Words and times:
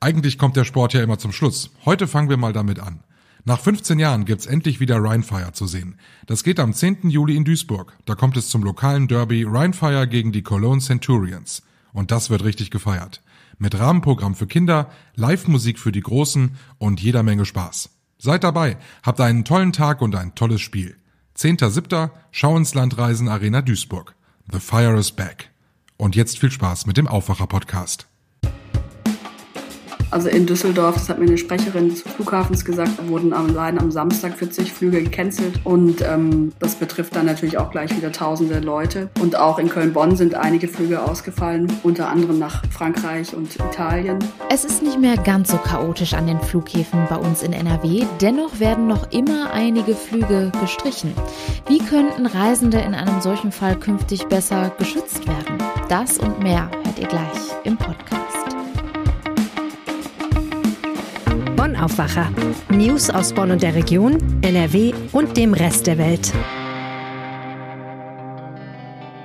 Eigentlich 0.00 0.36
kommt 0.36 0.56
der 0.56 0.64
Sport 0.64 0.92
ja 0.92 1.02
immer 1.02 1.18
zum 1.18 1.32
Schluss. 1.32 1.70
Heute 1.84 2.06
fangen 2.06 2.28
wir 2.28 2.36
mal 2.36 2.52
damit 2.52 2.80
an. 2.80 3.00
Nach 3.44 3.60
15 3.60 3.98
Jahren 3.98 4.24
gibt's 4.24 4.46
endlich 4.46 4.80
wieder 4.80 5.02
Rheinfire 5.02 5.52
zu 5.52 5.66
sehen. 5.66 5.98
Das 6.26 6.42
geht 6.42 6.60
am 6.60 6.74
10. 6.74 7.10
Juli 7.10 7.36
in 7.36 7.44
Duisburg. 7.44 7.96
Da 8.04 8.14
kommt 8.14 8.36
es 8.36 8.48
zum 8.48 8.62
lokalen 8.62 9.08
Derby 9.08 9.44
Rheinfire 9.44 10.06
gegen 10.08 10.32
die 10.32 10.42
Cologne 10.42 10.80
Centurions. 10.80 11.62
Und 11.92 12.10
das 12.10 12.28
wird 12.28 12.44
richtig 12.44 12.70
gefeiert. 12.70 13.22
Mit 13.58 13.78
Rahmenprogramm 13.78 14.34
für 14.34 14.46
Kinder, 14.46 14.90
Live-Musik 15.14 15.78
für 15.78 15.92
die 15.92 16.00
Großen 16.00 16.56
und 16.78 17.00
jeder 17.00 17.22
Menge 17.22 17.46
Spaß. 17.46 17.88
Seid 18.18 18.44
dabei, 18.44 18.76
habt 19.02 19.20
einen 19.20 19.44
tollen 19.44 19.72
Tag 19.72 20.02
und 20.02 20.14
ein 20.14 20.34
tolles 20.34 20.60
Spiel. 20.60 20.96
10.7. 21.38 22.10
Schau 22.32 22.56
ins 22.56 22.74
Landreisen 22.74 23.28
Arena 23.28 23.62
Duisburg. 23.62 24.14
The 24.50 24.60
Fire 24.60 24.98
is 24.98 25.12
back. 25.12 25.50
Und 25.96 26.16
jetzt 26.16 26.38
viel 26.38 26.50
Spaß 26.50 26.86
mit 26.86 26.96
dem 26.96 27.06
Aufwacher-Podcast. 27.06 28.08
Also 30.16 30.30
in 30.30 30.46
Düsseldorf, 30.46 30.94
das 30.94 31.10
hat 31.10 31.18
mir 31.18 31.26
eine 31.26 31.36
Sprecherin 31.36 31.90
des 31.90 32.00
Flughafens 32.00 32.64
gesagt, 32.64 33.06
wurden 33.06 33.34
allein 33.34 33.78
am 33.78 33.90
Samstag 33.90 34.38
40 34.38 34.72
Flüge 34.72 35.02
gecancelt. 35.02 35.60
Und 35.62 36.00
ähm, 36.00 36.52
das 36.58 36.76
betrifft 36.76 37.14
dann 37.14 37.26
natürlich 37.26 37.58
auch 37.58 37.70
gleich 37.70 37.94
wieder 37.94 38.10
tausende 38.10 38.60
Leute. 38.60 39.10
Und 39.20 39.36
auch 39.36 39.58
in 39.58 39.68
Köln-Bonn 39.68 40.16
sind 40.16 40.34
einige 40.34 40.68
Flüge 40.68 41.02
ausgefallen, 41.02 41.70
unter 41.82 42.08
anderem 42.08 42.38
nach 42.38 42.62
Frankreich 42.70 43.36
und 43.36 43.56
Italien. 43.56 44.18
Es 44.48 44.64
ist 44.64 44.82
nicht 44.82 44.98
mehr 44.98 45.18
ganz 45.18 45.50
so 45.50 45.58
chaotisch 45.58 46.14
an 46.14 46.26
den 46.26 46.40
Flughäfen 46.40 47.00
bei 47.10 47.16
uns 47.16 47.42
in 47.42 47.52
NRW. 47.52 48.06
Dennoch 48.22 48.58
werden 48.58 48.86
noch 48.86 49.12
immer 49.12 49.52
einige 49.52 49.94
Flüge 49.94 50.50
gestrichen. 50.62 51.12
Wie 51.68 51.76
könnten 51.76 52.24
Reisende 52.24 52.78
in 52.78 52.94
einem 52.94 53.20
solchen 53.20 53.52
Fall 53.52 53.78
künftig 53.78 54.24
besser 54.28 54.72
geschützt 54.78 55.28
werden? 55.28 55.58
Das 55.90 56.16
und 56.16 56.42
mehr 56.42 56.70
hört 56.84 56.98
ihr 56.98 57.06
gleich 57.06 57.52
im 57.64 57.76
Podcast. 57.76 58.25
Aufwacher. 61.76 62.32
News 62.70 63.10
aus 63.10 63.32
Bonn 63.32 63.50
und 63.50 63.62
der 63.62 63.74
Region, 63.74 64.18
NRW 64.42 64.92
und 65.12 65.36
dem 65.36 65.54
Rest 65.54 65.86
der 65.86 65.98
Welt. 65.98 66.32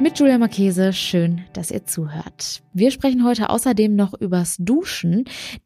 Mit 0.01 0.17
Julia 0.17 0.39
Marchese, 0.39 0.93
schön, 0.93 1.41
dass 1.53 1.69
ihr 1.69 1.85
zuhört. 1.85 2.63
Wir 2.73 2.89
sprechen 2.89 3.23
heute 3.23 3.51
außerdem 3.51 3.95
noch 3.95 4.15
übers 4.19 4.57
Duschen, 4.57 5.25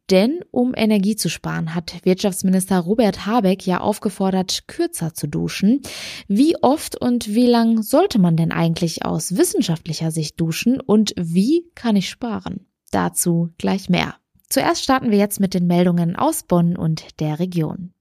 denn 0.09 0.41
um 0.51 0.73
Energie 0.75 1.15
zu 1.15 1.29
sparen, 1.29 1.73
hat 1.73 2.03
Wirtschaftsminister 2.03 2.79
Robert 2.79 3.25
Habeck 3.25 3.65
ja 3.65 3.79
aufgefordert, 3.79 4.67
kürzer 4.67 5.13
zu 5.13 5.27
duschen. 5.27 5.81
Wie 6.27 6.57
oft 6.61 6.99
und 7.01 7.33
wie 7.33 7.47
lang 7.47 7.81
sollte 7.81 8.19
man 8.19 8.35
denn 8.35 8.51
eigentlich 8.51 9.05
aus 9.05 9.37
wissenschaftlicher 9.37 10.11
Sicht 10.11 10.37
duschen 10.41 10.81
und 10.81 11.13
wie 11.17 11.71
kann 11.73 11.95
ich 11.95 12.09
sparen? 12.09 12.65
Dazu 12.91 13.53
gleich 13.57 13.87
mehr. 13.87 14.15
Zuerst 14.55 14.85
starten 14.85 15.11
wir 15.11 15.17
jetzt 15.17 15.41
mit 15.41 15.53
den 15.53 15.67
Meldungen 15.67 16.15
aus 16.15 16.43
Bonn 16.43 16.77
und 16.77 17.19
der 17.19 17.39
Region. 17.39 17.91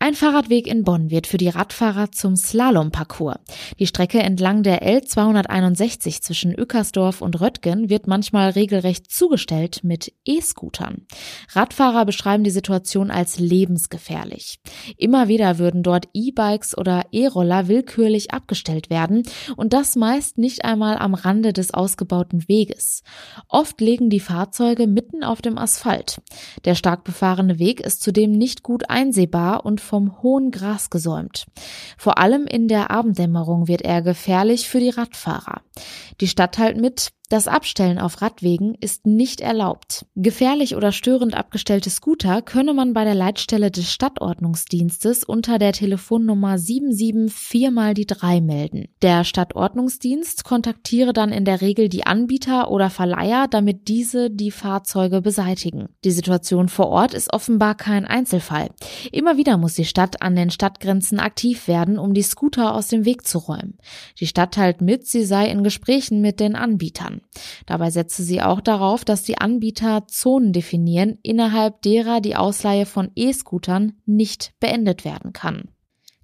Ein 0.00 0.14
Fahrradweg 0.14 0.68
in 0.68 0.84
Bonn 0.84 1.10
wird 1.10 1.26
für 1.26 1.38
die 1.38 1.48
Radfahrer 1.48 2.12
zum 2.12 2.36
Slalomparcours. 2.36 3.40
Die 3.80 3.86
Strecke 3.88 4.20
entlang 4.20 4.62
der 4.62 4.86
L261 4.86 6.22
zwischen 6.22 6.56
Ückersdorf 6.56 7.20
und 7.20 7.40
Röttgen 7.40 7.90
wird 7.90 8.06
manchmal 8.06 8.50
regelrecht 8.50 9.10
zugestellt 9.10 9.80
mit 9.82 10.12
E-Scootern. 10.24 11.06
Radfahrer 11.50 12.04
beschreiben 12.04 12.44
die 12.44 12.50
Situation 12.50 13.10
als 13.10 13.40
lebensgefährlich. 13.40 14.60
Immer 14.96 15.26
wieder 15.26 15.58
würden 15.58 15.82
dort 15.82 16.06
E-Bikes 16.14 16.78
oder 16.78 17.06
E-Roller 17.10 17.66
willkürlich 17.66 18.30
abgestellt 18.30 18.90
werden 18.90 19.24
und 19.56 19.72
das 19.72 19.96
meist 19.96 20.38
nicht 20.38 20.64
einmal 20.64 20.96
am 20.98 21.14
Rande 21.14 21.52
des 21.52 21.74
ausgebauten 21.74 22.48
Weges. 22.48 23.02
Oft 23.48 23.80
liegen 23.80 24.10
die 24.10 24.20
Fahrzeuge 24.20 24.86
mitten 24.86 25.24
auf 25.24 25.42
dem 25.42 25.58
Asphalt. 25.58 26.20
Der 26.64 26.76
stark 26.76 27.02
befahrene 27.02 27.58
Weg 27.58 27.80
ist 27.80 28.00
zudem 28.00 28.30
nicht 28.30 28.62
gut 28.62 28.88
einsehbar 28.88 29.37
und 29.64 29.80
vom 29.80 30.22
hohen 30.22 30.50
Gras 30.50 30.90
gesäumt. 30.90 31.46
Vor 31.96 32.18
allem 32.18 32.46
in 32.46 32.68
der 32.68 32.90
Abenddämmerung 32.90 33.68
wird 33.68 33.82
er 33.82 34.02
gefährlich 34.02 34.68
für 34.68 34.80
die 34.80 34.90
Radfahrer. 34.90 35.62
Die 36.20 36.28
Stadt 36.28 36.54
teilt 36.54 36.80
mit, 36.80 37.10
das 37.28 37.46
Abstellen 37.46 37.98
auf 37.98 38.22
Radwegen 38.22 38.74
ist 38.80 39.06
nicht 39.06 39.42
erlaubt. 39.42 40.06
Gefährlich 40.14 40.76
oder 40.76 40.92
störend 40.92 41.34
abgestellte 41.34 41.90
Scooter 41.90 42.40
könne 42.40 42.72
man 42.72 42.94
bei 42.94 43.04
der 43.04 43.14
Leitstelle 43.14 43.70
des 43.70 43.92
Stadtordnungsdienstes 43.92 45.24
unter 45.24 45.58
der 45.58 45.72
Telefonnummer 45.72 46.58
774 46.58 47.70
mal 47.70 47.92
die 47.92 48.06
3 48.06 48.40
melden. 48.40 48.88
Der 49.02 49.24
Stadtordnungsdienst 49.24 50.44
kontaktiere 50.44 51.12
dann 51.12 51.30
in 51.30 51.44
der 51.44 51.60
Regel 51.60 51.90
die 51.90 52.06
Anbieter 52.06 52.70
oder 52.70 52.88
Verleiher, 52.88 53.46
damit 53.46 53.88
diese 53.88 54.30
die 54.30 54.50
Fahrzeuge 54.50 55.20
beseitigen. 55.20 55.90
Die 56.04 56.12
Situation 56.12 56.68
vor 56.68 56.88
Ort 56.88 57.12
ist 57.12 57.32
offenbar 57.32 57.74
kein 57.74 58.06
Einzelfall. 58.06 58.70
Immer 59.12 59.36
wieder 59.36 59.58
muss 59.58 59.74
die 59.74 59.84
Stadt 59.84 60.22
an 60.22 60.34
den 60.34 60.48
Stadtgrenzen 60.50 61.20
aktiv 61.20 61.68
werden, 61.68 61.98
um 61.98 62.14
die 62.14 62.22
Scooter 62.22 62.74
aus 62.74 62.88
dem 62.88 63.04
Weg 63.04 63.26
zu 63.26 63.36
räumen. 63.36 63.76
Die 64.18 64.26
Stadt 64.26 64.54
teilt 64.54 64.80
mit, 64.80 65.06
sie 65.06 65.24
sei 65.24 65.50
in 65.50 65.62
Gesprächen 65.62 66.22
mit 66.22 66.40
den 66.40 66.56
Anbietern. 66.56 67.17
Dabei 67.66 67.90
setze 67.90 68.22
sie 68.22 68.42
auch 68.42 68.60
darauf, 68.60 69.04
dass 69.04 69.22
die 69.22 69.38
Anbieter 69.38 70.06
Zonen 70.06 70.52
definieren, 70.52 71.18
innerhalb 71.22 71.82
derer 71.82 72.20
die 72.20 72.36
Ausleihe 72.36 72.86
von 72.86 73.10
E-Scootern 73.14 73.94
nicht 74.06 74.52
beendet 74.60 75.04
werden 75.04 75.32
kann. 75.32 75.68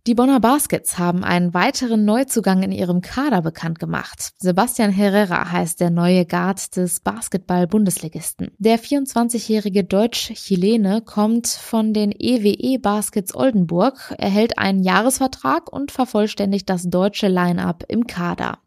Die 0.06 0.14
Bonner 0.14 0.38
Baskets 0.38 0.98
haben 0.98 1.24
einen 1.24 1.54
weiteren 1.54 2.04
Neuzugang 2.04 2.62
in 2.62 2.72
ihrem 2.72 3.00
Kader 3.00 3.40
bekannt 3.40 3.78
gemacht. 3.78 4.34
Sebastian 4.36 4.90
Herrera 4.90 5.50
heißt 5.50 5.80
der 5.80 5.88
neue 5.88 6.26
Guard 6.26 6.76
des 6.76 7.00
Basketball-Bundesligisten. 7.00 8.50
Der 8.58 8.78
24-jährige 8.78 9.82
Deutsch-Chilene 9.82 11.00
kommt 11.00 11.46
von 11.46 11.94
den 11.94 12.12
EWE 12.12 12.78
Baskets 12.78 13.34
Oldenburg, 13.34 14.14
erhält 14.18 14.58
einen 14.58 14.82
Jahresvertrag 14.82 15.72
und 15.72 15.90
vervollständigt 15.90 16.68
das 16.68 16.82
deutsche 16.90 17.28
Line-up 17.28 17.84
im 17.88 18.06
Kader. 18.06 18.58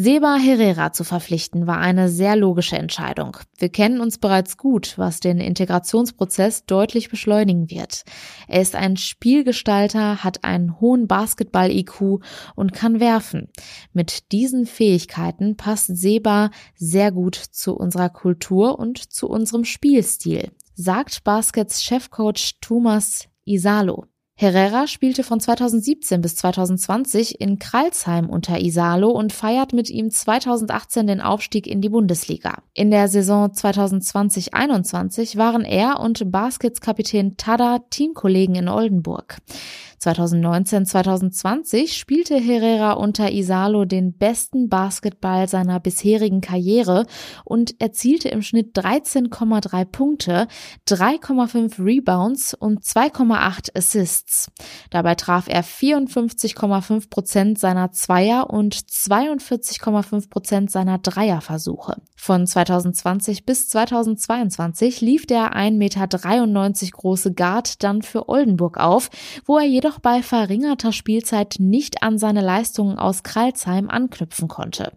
Seba 0.00 0.36
Herrera 0.36 0.92
zu 0.92 1.02
verpflichten 1.02 1.66
war 1.66 1.78
eine 1.78 2.08
sehr 2.08 2.36
logische 2.36 2.78
Entscheidung. 2.78 3.36
Wir 3.56 3.68
kennen 3.68 4.00
uns 4.00 4.18
bereits 4.18 4.56
gut, 4.56 4.96
was 4.96 5.18
den 5.18 5.40
Integrationsprozess 5.40 6.66
deutlich 6.66 7.10
beschleunigen 7.10 7.68
wird. 7.68 8.04
Er 8.46 8.62
ist 8.62 8.76
ein 8.76 8.96
Spielgestalter, 8.96 10.22
hat 10.22 10.44
einen 10.44 10.80
hohen 10.80 11.08
Basketball-IQ 11.08 12.20
und 12.54 12.72
kann 12.72 13.00
werfen. 13.00 13.48
Mit 13.92 14.30
diesen 14.30 14.66
Fähigkeiten 14.66 15.56
passt 15.56 15.88
Seba 15.88 16.52
sehr 16.76 17.10
gut 17.10 17.34
zu 17.34 17.74
unserer 17.74 18.08
Kultur 18.08 18.78
und 18.78 18.98
zu 18.98 19.28
unserem 19.28 19.64
Spielstil, 19.64 20.52
sagt 20.76 21.24
Baskets 21.24 21.82
Chefcoach 21.82 22.58
Thomas 22.60 23.24
Isalo. 23.44 24.06
Herrera 24.40 24.86
spielte 24.86 25.24
von 25.24 25.40
2017 25.40 26.20
bis 26.20 26.36
2020 26.36 27.40
in 27.40 27.58
Kralsheim 27.58 28.30
unter 28.30 28.60
Isalo 28.60 29.10
und 29.10 29.32
feiert 29.32 29.72
mit 29.72 29.90
ihm 29.90 30.12
2018 30.12 31.08
den 31.08 31.20
Aufstieg 31.20 31.66
in 31.66 31.80
die 31.80 31.88
Bundesliga. 31.88 32.62
In 32.72 32.92
der 32.92 33.08
Saison 33.08 33.50
2020-21 33.50 35.38
waren 35.38 35.64
er 35.64 35.98
und 35.98 36.30
Baskets-Kapitän 36.30 37.36
Tada 37.36 37.80
Teamkollegen 37.90 38.54
in 38.54 38.68
Oldenburg. 38.68 39.38
2019-2020 40.00 41.92
spielte 41.92 42.36
Herrera 42.36 42.92
unter 42.92 43.32
Isalo 43.32 43.84
den 43.84 44.12
besten 44.12 44.68
Basketball 44.68 45.48
seiner 45.48 45.80
bisherigen 45.80 46.40
Karriere 46.40 47.06
und 47.44 47.80
erzielte 47.80 48.28
im 48.28 48.42
Schnitt 48.42 48.76
13,3 48.76 49.84
Punkte, 49.84 50.46
3,5 50.88 51.84
Rebounds 51.84 52.54
und 52.54 52.84
2,8 52.84 53.76
Assists. 53.76 54.50
Dabei 54.90 55.14
traf 55.14 55.48
er 55.48 55.64
54,5 55.64 57.10
Prozent 57.10 57.58
seiner 57.58 57.92
Zweier 57.92 58.50
und 58.50 58.74
42,5 58.74 60.30
Prozent 60.30 60.70
seiner 60.70 60.98
Dreierversuche. 60.98 61.96
Von 62.16 62.46
2020 62.46 63.46
bis 63.46 63.68
2022 63.68 65.00
lief 65.00 65.24
der 65.24 65.54
1,93 65.54 65.72
Meter 65.72 66.08
große 66.92 67.32
Guard 67.32 67.82
dann 67.82 68.02
für 68.02 68.28
Oldenburg 68.28 68.78
auf, 68.78 69.08
wo 69.46 69.56
er 69.56 69.64
jedoch 69.64 69.87
jedoch 69.88 70.00
bei 70.00 70.22
verringerter 70.22 70.92
Spielzeit 70.92 71.56
nicht 71.58 72.02
an 72.02 72.18
seine 72.18 72.42
Leistungen 72.42 72.98
aus 72.98 73.22
Kralsheim 73.22 73.88
anknüpfen 73.88 74.46
konnte. 74.46 74.92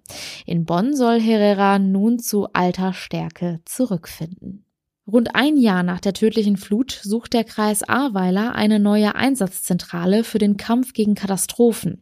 In 0.46 0.66
Bonn 0.66 0.96
soll 0.96 1.22
Herrera 1.22 1.80
nun 1.80 2.20
zu 2.20 2.48
alter 2.52 2.92
Stärke 2.94 3.62
zurückfinden. 3.66 4.66
Rund 5.12 5.36
ein 5.36 5.58
Jahr 5.58 5.84
nach 5.84 6.00
der 6.00 6.14
tödlichen 6.14 6.56
Flut 6.56 7.00
sucht 7.04 7.34
der 7.34 7.44
Kreis 7.44 7.84
Ahrweiler 7.84 8.56
eine 8.56 8.80
neue 8.80 9.14
Einsatzzentrale 9.14 10.24
für 10.24 10.38
den 10.38 10.56
Kampf 10.56 10.94
gegen 10.94 11.16
Katastrophen. 11.16 12.02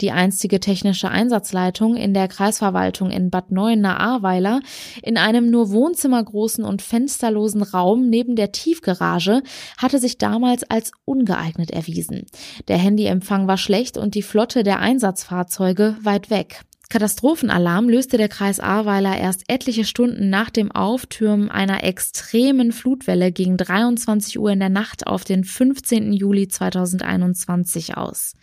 Die 0.00 0.12
einstige 0.12 0.60
technische 0.60 1.08
Einsatzleitung 1.08 1.96
in 1.96 2.14
der 2.14 2.28
Kreisverwaltung 2.28 3.10
in 3.10 3.30
Bad 3.30 3.50
Neuenahr-Ahrweiler 3.50 4.60
in 5.02 5.16
einem 5.18 5.50
nur 5.50 5.70
wohnzimmergroßen 5.72 6.64
und 6.64 6.82
fensterlosen 6.82 7.62
Raum 7.62 8.08
neben 8.08 8.36
der 8.36 8.52
Tiefgarage 8.52 9.42
hatte 9.76 9.98
sich 9.98 10.18
damals 10.18 10.62
als 10.62 10.92
ungeeignet 11.04 11.72
erwiesen. 11.72 12.26
Der 12.68 12.78
Handyempfang 12.78 13.48
war 13.48 13.58
schlecht 13.58 13.98
und 13.98 14.14
die 14.14 14.22
Flotte 14.22 14.62
der 14.62 14.78
Einsatzfahrzeuge 14.78 15.96
weit 16.02 16.30
weg. 16.30 16.64
Katastrophenalarm 16.88 17.88
löste 17.88 18.16
der 18.16 18.28
Kreis 18.28 18.60
Ahrweiler 18.60 19.18
erst 19.18 19.42
etliche 19.48 19.84
Stunden 19.84 20.30
nach 20.30 20.50
dem 20.50 20.70
Auftürmen 20.70 21.50
einer 21.50 21.82
extremen 21.82 22.70
Flutwelle 22.70 23.32
gegen 23.32 23.56
23 23.56 24.38
Uhr 24.38 24.50
in 24.50 24.60
der 24.60 24.68
Nacht 24.68 25.06
auf 25.06 25.24
den 25.24 25.42
15. 25.42 26.12
Juli 26.12 26.46
2021 26.46 27.96
aus. 27.96 28.34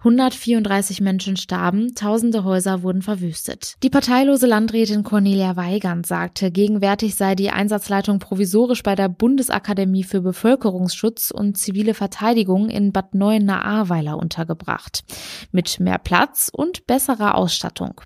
134 0.00 1.00
Menschen 1.00 1.36
starben, 1.36 1.96
tausende 1.96 2.44
Häuser 2.44 2.84
wurden 2.84 3.02
verwüstet. 3.02 3.74
Die 3.82 3.90
parteilose 3.90 4.46
Landrätin 4.46 5.02
Cornelia 5.02 5.56
Weigand 5.56 6.06
sagte, 6.06 6.52
gegenwärtig 6.52 7.16
sei 7.16 7.34
die 7.34 7.50
Einsatzleitung 7.50 8.20
provisorisch 8.20 8.84
bei 8.84 8.94
der 8.94 9.08
Bundesakademie 9.08 10.04
für 10.04 10.20
Bevölkerungsschutz 10.20 11.32
und 11.32 11.58
zivile 11.58 11.94
Verteidigung 11.94 12.68
in 12.68 12.92
Bad 12.92 13.16
Neuenahr-Ahrweiler 13.16 14.16
untergebracht. 14.18 15.02
Mit 15.50 15.80
mehr 15.80 15.98
Platz 15.98 16.48
und 16.52 16.86
besserer 16.86 17.34
Ausstattung. 17.34 18.00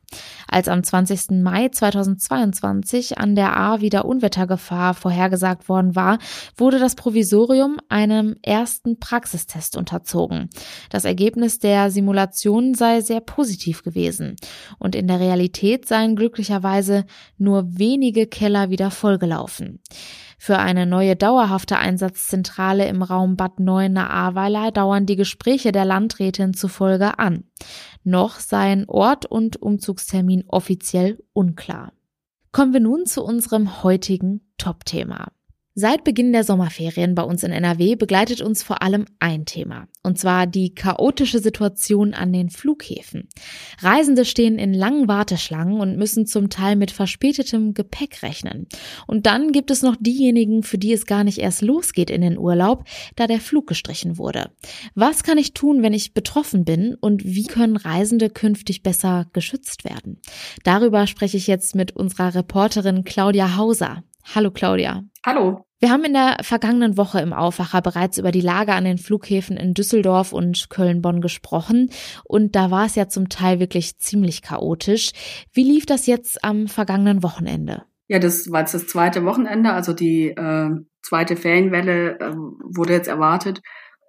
Als 0.48 0.68
am 0.68 0.82
20. 0.82 1.42
Mai 1.42 1.68
2022 1.68 3.18
an 3.18 3.34
der 3.34 3.54
Ahr 3.54 3.82
wieder 3.82 4.06
Unwettergefahr 4.06 4.94
vorhergesagt 4.94 5.68
worden 5.68 5.94
war, 5.94 6.18
wurde 6.56 6.78
das 6.78 6.94
Provisorium 6.94 7.76
einem 7.90 8.36
ersten 8.40 8.98
Praxistest 8.98 9.76
unterzogen. 9.76 10.48
Das 10.88 11.04
Ergebnis 11.04 11.58
der 11.58 11.81
Simulation 11.90 12.74
sei 12.74 13.00
sehr 13.00 13.20
positiv 13.20 13.82
gewesen 13.82 14.36
und 14.78 14.94
in 14.94 15.08
der 15.08 15.20
Realität 15.20 15.86
seien 15.86 16.16
glücklicherweise 16.16 17.04
nur 17.38 17.78
wenige 17.78 18.26
Keller 18.26 18.70
wieder 18.70 18.90
vollgelaufen. 18.90 19.80
Für 20.38 20.58
eine 20.58 20.86
neue 20.86 21.14
dauerhafte 21.14 21.78
Einsatzzentrale 21.78 22.88
im 22.88 23.02
Raum 23.02 23.36
Bad 23.36 23.60
Neuenahr-Ahrweiler 23.60 24.72
dauern 24.72 25.06
die 25.06 25.14
Gespräche 25.14 25.70
der 25.70 25.84
Landrätin 25.84 26.52
zufolge 26.52 27.18
an. 27.20 27.44
Noch 28.02 28.40
seien 28.40 28.84
Ort 28.88 29.24
und 29.24 29.62
Umzugstermin 29.62 30.44
offiziell 30.48 31.22
unklar. 31.32 31.92
Kommen 32.50 32.72
wir 32.72 32.80
nun 32.80 33.06
zu 33.06 33.22
unserem 33.22 33.82
heutigen 33.84 34.40
Top-Thema. 34.58 35.28
Seit 35.74 36.04
Beginn 36.04 36.34
der 36.34 36.44
Sommerferien 36.44 37.14
bei 37.14 37.22
uns 37.22 37.42
in 37.44 37.50
NRW 37.50 37.94
begleitet 37.94 38.42
uns 38.42 38.62
vor 38.62 38.82
allem 38.82 39.06
ein 39.20 39.46
Thema, 39.46 39.88
und 40.02 40.18
zwar 40.18 40.46
die 40.46 40.74
chaotische 40.74 41.38
Situation 41.38 42.12
an 42.12 42.30
den 42.30 42.50
Flughäfen. 42.50 43.26
Reisende 43.80 44.26
stehen 44.26 44.58
in 44.58 44.74
langen 44.74 45.08
Warteschlangen 45.08 45.80
und 45.80 45.96
müssen 45.96 46.26
zum 46.26 46.50
Teil 46.50 46.76
mit 46.76 46.90
verspätetem 46.90 47.72
Gepäck 47.72 48.22
rechnen. 48.22 48.66
Und 49.06 49.24
dann 49.24 49.50
gibt 49.52 49.70
es 49.70 49.80
noch 49.80 49.96
diejenigen, 49.98 50.62
für 50.62 50.76
die 50.76 50.92
es 50.92 51.06
gar 51.06 51.24
nicht 51.24 51.38
erst 51.38 51.62
losgeht 51.62 52.10
in 52.10 52.20
den 52.20 52.36
Urlaub, 52.36 52.84
da 53.16 53.26
der 53.26 53.40
Flug 53.40 53.66
gestrichen 53.66 54.18
wurde. 54.18 54.50
Was 54.94 55.22
kann 55.22 55.38
ich 55.38 55.54
tun, 55.54 55.82
wenn 55.82 55.94
ich 55.94 56.12
betroffen 56.12 56.66
bin 56.66 56.96
und 57.00 57.24
wie 57.24 57.44
können 57.44 57.78
Reisende 57.78 58.28
künftig 58.28 58.82
besser 58.82 59.26
geschützt 59.32 59.84
werden? 59.84 60.20
Darüber 60.64 61.06
spreche 61.06 61.38
ich 61.38 61.46
jetzt 61.46 61.74
mit 61.74 61.96
unserer 61.96 62.34
Reporterin 62.34 63.04
Claudia 63.04 63.56
Hauser. 63.56 64.04
Hallo 64.34 64.50
Claudia. 64.50 65.02
Hallo. 65.24 65.66
Wir 65.80 65.90
haben 65.90 66.04
in 66.04 66.12
der 66.12 66.36
vergangenen 66.42 66.96
Woche 66.96 67.20
im 67.20 67.32
Aufwacher 67.32 67.82
bereits 67.82 68.16
über 68.16 68.30
die 68.30 68.40
Lage 68.40 68.72
an 68.72 68.84
den 68.84 68.98
Flughäfen 68.98 69.56
in 69.56 69.74
Düsseldorf 69.74 70.32
und 70.32 70.70
Köln-Bonn 70.70 71.20
gesprochen 71.20 71.90
und 72.24 72.54
da 72.54 72.70
war 72.70 72.86
es 72.86 72.94
ja 72.94 73.08
zum 73.08 73.28
Teil 73.28 73.58
wirklich 73.58 73.98
ziemlich 73.98 74.42
chaotisch. 74.42 75.10
Wie 75.52 75.64
lief 75.64 75.84
das 75.84 76.06
jetzt 76.06 76.44
am 76.44 76.68
vergangenen 76.68 77.24
Wochenende? 77.24 77.82
Ja, 78.06 78.20
das 78.20 78.52
war 78.52 78.60
jetzt 78.60 78.74
das 78.74 78.86
zweite 78.86 79.24
Wochenende, 79.24 79.72
also 79.72 79.92
die 79.92 80.28
äh, 80.28 80.70
zweite 81.02 81.34
Ferienwelle 81.34 82.20
äh, 82.20 82.32
wurde 82.34 82.92
jetzt 82.92 83.08
erwartet 83.08 83.60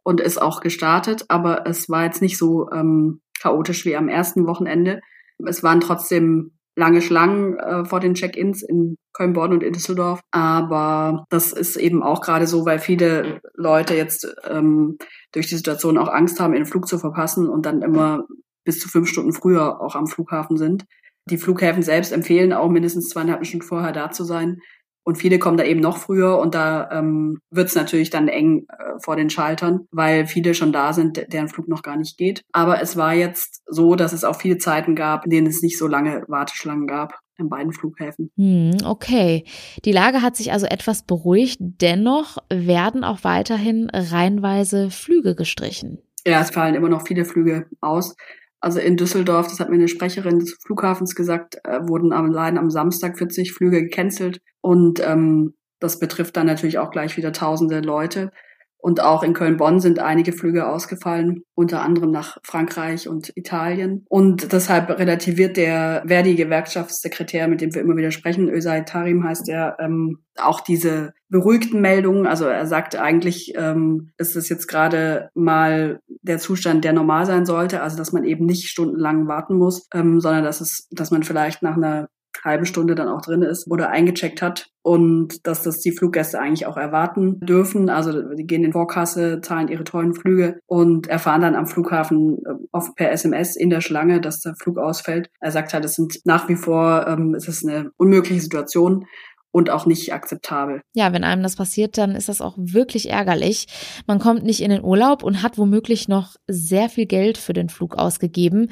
und 0.03 0.21
ist 0.21 0.39
auch 0.39 0.61
gestartet, 0.61 1.25
aber 1.29 1.65
es 1.65 1.89
war 1.89 2.03
jetzt 2.03 2.21
nicht 2.21 2.37
so 2.37 2.69
ähm, 2.71 3.21
chaotisch 3.41 3.83
wie 3.85 3.95
am 3.95 4.09
ersten 4.09 4.45
Wochenende. 4.45 5.01
Es 5.43 5.63
waren 5.63 5.81
trotzdem 5.81 6.51
lange 6.75 7.01
Schlangen 7.01 7.57
äh, 7.57 7.85
vor 7.85 7.99
den 7.99 8.15
Check-ins 8.15 8.63
in 8.63 8.97
Köln, 9.13 9.33
Bonn 9.33 9.53
und 9.53 9.63
in 9.63 9.73
Düsseldorf. 9.73 10.21
Aber 10.31 11.25
das 11.29 11.53
ist 11.53 11.75
eben 11.75 12.03
auch 12.03 12.21
gerade 12.21 12.47
so, 12.47 12.65
weil 12.65 12.79
viele 12.79 13.41
Leute 13.55 13.95
jetzt 13.95 14.27
ähm, 14.49 14.97
durch 15.31 15.47
die 15.47 15.55
Situation 15.55 15.97
auch 15.97 16.09
Angst 16.09 16.39
haben, 16.39 16.53
den 16.53 16.65
Flug 16.65 16.87
zu 16.87 16.97
verpassen 16.97 17.47
und 17.47 17.65
dann 17.65 17.81
immer 17.81 18.25
bis 18.65 18.79
zu 18.79 18.89
fünf 18.89 19.09
Stunden 19.09 19.33
früher 19.33 19.81
auch 19.81 19.95
am 19.95 20.07
Flughafen 20.07 20.57
sind. 20.57 20.85
Die 21.29 21.37
Flughäfen 21.37 21.83
selbst 21.83 22.11
empfehlen 22.11 22.53
auch 22.53 22.69
mindestens 22.69 23.09
zweieinhalb 23.09 23.45
Stunden 23.45 23.65
vorher 23.65 23.93
da 23.93 24.11
zu 24.11 24.23
sein, 24.23 24.57
und 25.03 25.17
viele 25.17 25.39
kommen 25.39 25.57
da 25.57 25.63
eben 25.63 25.81
noch 25.81 25.97
früher 25.97 26.39
und 26.39 26.55
da 26.55 26.89
ähm, 26.91 27.39
wird 27.51 27.67
es 27.67 27.75
natürlich 27.75 28.09
dann 28.09 28.27
eng 28.27 28.65
äh, 28.69 28.99
vor 29.03 29.15
den 29.15 29.29
Schaltern, 29.29 29.81
weil 29.91 30.27
viele 30.27 30.53
schon 30.53 30.71
da 30.71 30.93
sind, 30.93 31.31
deren 31.31 31.49
Flug 31.49 31.67
noch 31.67 31.81
gar 31.81 31.97
nicht 31.97 32.17
geht. 32.17 32.41
Aber 32.51 32.81
es 32.81 32.95
war 32.95 33.13
jetzt 33.13 33.61
so, 33.67 33.95
dass 33.95 34.13
es 34.13 34.23
auch 34.23 34.35
viele 34.35 34.57
Zeiten 34.57 34.95
gab, 34.95 35.25
in 35.25 35.31
denen 35.31 35.47
es 35.47 35.61
nicht 35.61 35.77
so 35.77 35.87
lange 35.87 36.23
Warteschlangen 36.27 36.87
gab 36.87 37.19
in 37.37 37.49
beiden 37.49 37.73
Flughäfen. 37.73 38.31
Hm, 38.37 38.77
okay. 38.85 39.43
Die 39.85 39.91
Lage 39.91 40.21
hat 40.21 40.35
sich 40.35 40.51
also 40.51 40.65
etwas 40.65 41.03
beruhigt. 41.03 41.57
Dennoch 41.59 42.37
werden 42.49 43.03
auch 43.03 43.23
weiterhin 43.23 43.89
reihenweise 43.91 44.89
Flüge 44.89 45.35
gestrichen. 45.35 45.99
Ja, 46.25 46.41
es 46.41 46.51
fallen 46.51 46.75
immer 46.75 46.89
noch 46.89 47.05
viele 47.05 47.25
Flüge 47.25 47.65
aus. 47.81 48.15
Also 48.63 48.79
in 48.79 48.95
Düsseldorf, 48.95 49.49
das 49.49 49.59
hat 49.59 49.69
mir 49.69 49.75
eine 49.75 49.89
Sprecherin 49.89 50.39
des 50.39 50.57
Flughafens 50.65 51.15
gesagt, 51.15 51.57
äh, 51.65 51.81
wurden 51.81 52.13
allein 52.13 52.57
am 52.57 52.69
Samstag 52.69 53.17
40 53.17 53.51
Flüge 53.51 53.83
gecancelt. 53.83 54.39
Und 54.61 55.05
ähm, 55.05 55.55
das 55.81 55.99
betrifft 55.99 56.37
dann 56.37 56.47
natürlich 56.47 56.77
auch 56.77 56.89
gleich 56.89 57.17
wieder 57.17 57.33
tausende 57.33 57.81
Leute. 57.81 58.31
Und 58.77 59.01
auch 59.01 59.21
in 59.21 59.33
Köln-Bonn 59.33 59.81
sind 59.81 59.99
einige 59.99 60.31
Flüge 60.31 60.65
ausgefallen, 60.69 61.43
unter 61.55 61.81
anderem 61.81 62.11
nach 62.11 62.37
Frankreich 62.43 63.09
und 63.09 63.35
Italien. 63.35 64.05
Und 64.07 64.53
deshalb 64.53 64.89
relativiert 64.89 65.57
der 65.57 66.03
Verdi-Gewerkschaftssekretär, 66.07 67.49
mit 67.49 67.59
dem 67.59 67.73
wir 67.73 67.81
immer 67.81 67.97
wieder 67.97 68.11
sprechen, 68.11 68.49
Özay 68.49 68.85
Tarim 68.85 69.25
heißt 69.25 69.49
er, 69.49 69.75
ähm, 69.81 70.19
auch 70.37 70.61
diese 70.61 71.13
beruhigten 71.33 71.81
Meldungen. 71.81 72.27
Also 72.27 72.45
er 72.45 72.67
sagt 72.67 72.95
eigentlich, 72.95 73.53
ähm, 73.55 74.11
ist 74.19 74.35
es 74.35 74.49
jetzt 74.49 74.67
gerade 74.67 75.31
mal 75.33 75.99
der 76.21 76.37
Zustand, 76.37 76.85
der 76.85 76.93
normal 76.93 77.25
sein 77.25 77.47
sollte, 77.47 77.81
also 77.81 77.97
dass 77.97 78.13
man 78.13 78.23
eben 78.23 78.45
nicht 78.45 78.69
stundenlang 78.69 79.27
warten 79.27 79.57
muss, 79.57 79.87
ähm, 79.95 80.21
sondern 80.21 80.43
dass 80.43 80.61
es, 80.61 80.87
dass 80.91 81.09
man 81.09 81.23
vielleicht 81.23 81.63
nach 81.63 81.75
einer 81.75 82.07
halben 82.43 82.65
Stunde 82.65 82.93
dann 82.93 83.07
auch 83.07 83.21
drin 83.21 83.41
ist 83.41 83.69
oder 83.69 83.89
eingecheckt 83.89 84.41
hat 84.41 84.67
und 84.81 85.47
dass 85.47 85.63
das 85.63 85.79
die 85.79 85.91
Fluggäste 85.91 86.39
eigentlich 86.39 86.65
auch 86.65 86.77
erwarten 86.77 87.39
dürfen. 87.39 87.89
Also 87.89 88.33
die 88.35 88.45
gehen 88.45 88.63
in 88.63 88.73
Vorkasse, 88.73 89.39
zahlen 89.41 89.69
ihre 89.69 89.85
tollen 89.85 90.13
Flüge 90.13 90.59
und 90.67 91.07
erfahren 91.07 91.41
dann 91.41 91.55
am 91.55 91.67
Flughafen 91.67 92.39
äh, 92.45 92.53
oft 92.71 92.95
per 92.95 93.11
SMS 93.11 93.55
in 93.55 93.69
der 93.69 93.81
Schlange, 93.81 94.21
dass 94.21 94.41
der 94.41 94.55
Flug 94.55 94.77
ausfällt. 94.77 95.29
Er 95.39 95.51
sagt 95.51 95.73
halt, 95.73 95.85
es 95.85 95.95
sind 95.95 96.19
nach 96.25 96.47
wie 96.49 96.57
vor, 96.57 97.07
ähm, 97.07 97.33
es 97.33 97.47
ist 97.47 97.65
eine 97.65 97.91
unmögliche 97.97 98.41
Situation 98.41 99.05
und 99.53 99.69
auch 99.69 99.85
nicht 99.85 100.11
akzeptabel. 100.11 100.81
Ja, 100.93 101.13
wenn 101.13 101.23
einem 101.23 101.43
das 101.43 101.55
passiert, 101.55 101.97
dann 101.97 102.15
ist 102.15 102.27
das 102.27 102.41
auch 102.41 102.55
wirklich 102.57 103.11
ärgerlich. 103.11 103.67
Man 104.07 104.17
kommt 104.17 104.43
nicht 104.43 104.61
in 104.61 104.71
den 104.71 104.83
Urlaub 104.83 105.23
und 105.23 105.43
hat 105.43 105.59
womöglich 105.59 106.07
noch 106.07 106.35
sehr 106.47 106.89
viel 106.89 107.05
Geld 107.05 107.37
für 107.37 107.53
den 107.53 107.69
Flug 107.69 107.95
ausgegeben. 107.95 108.69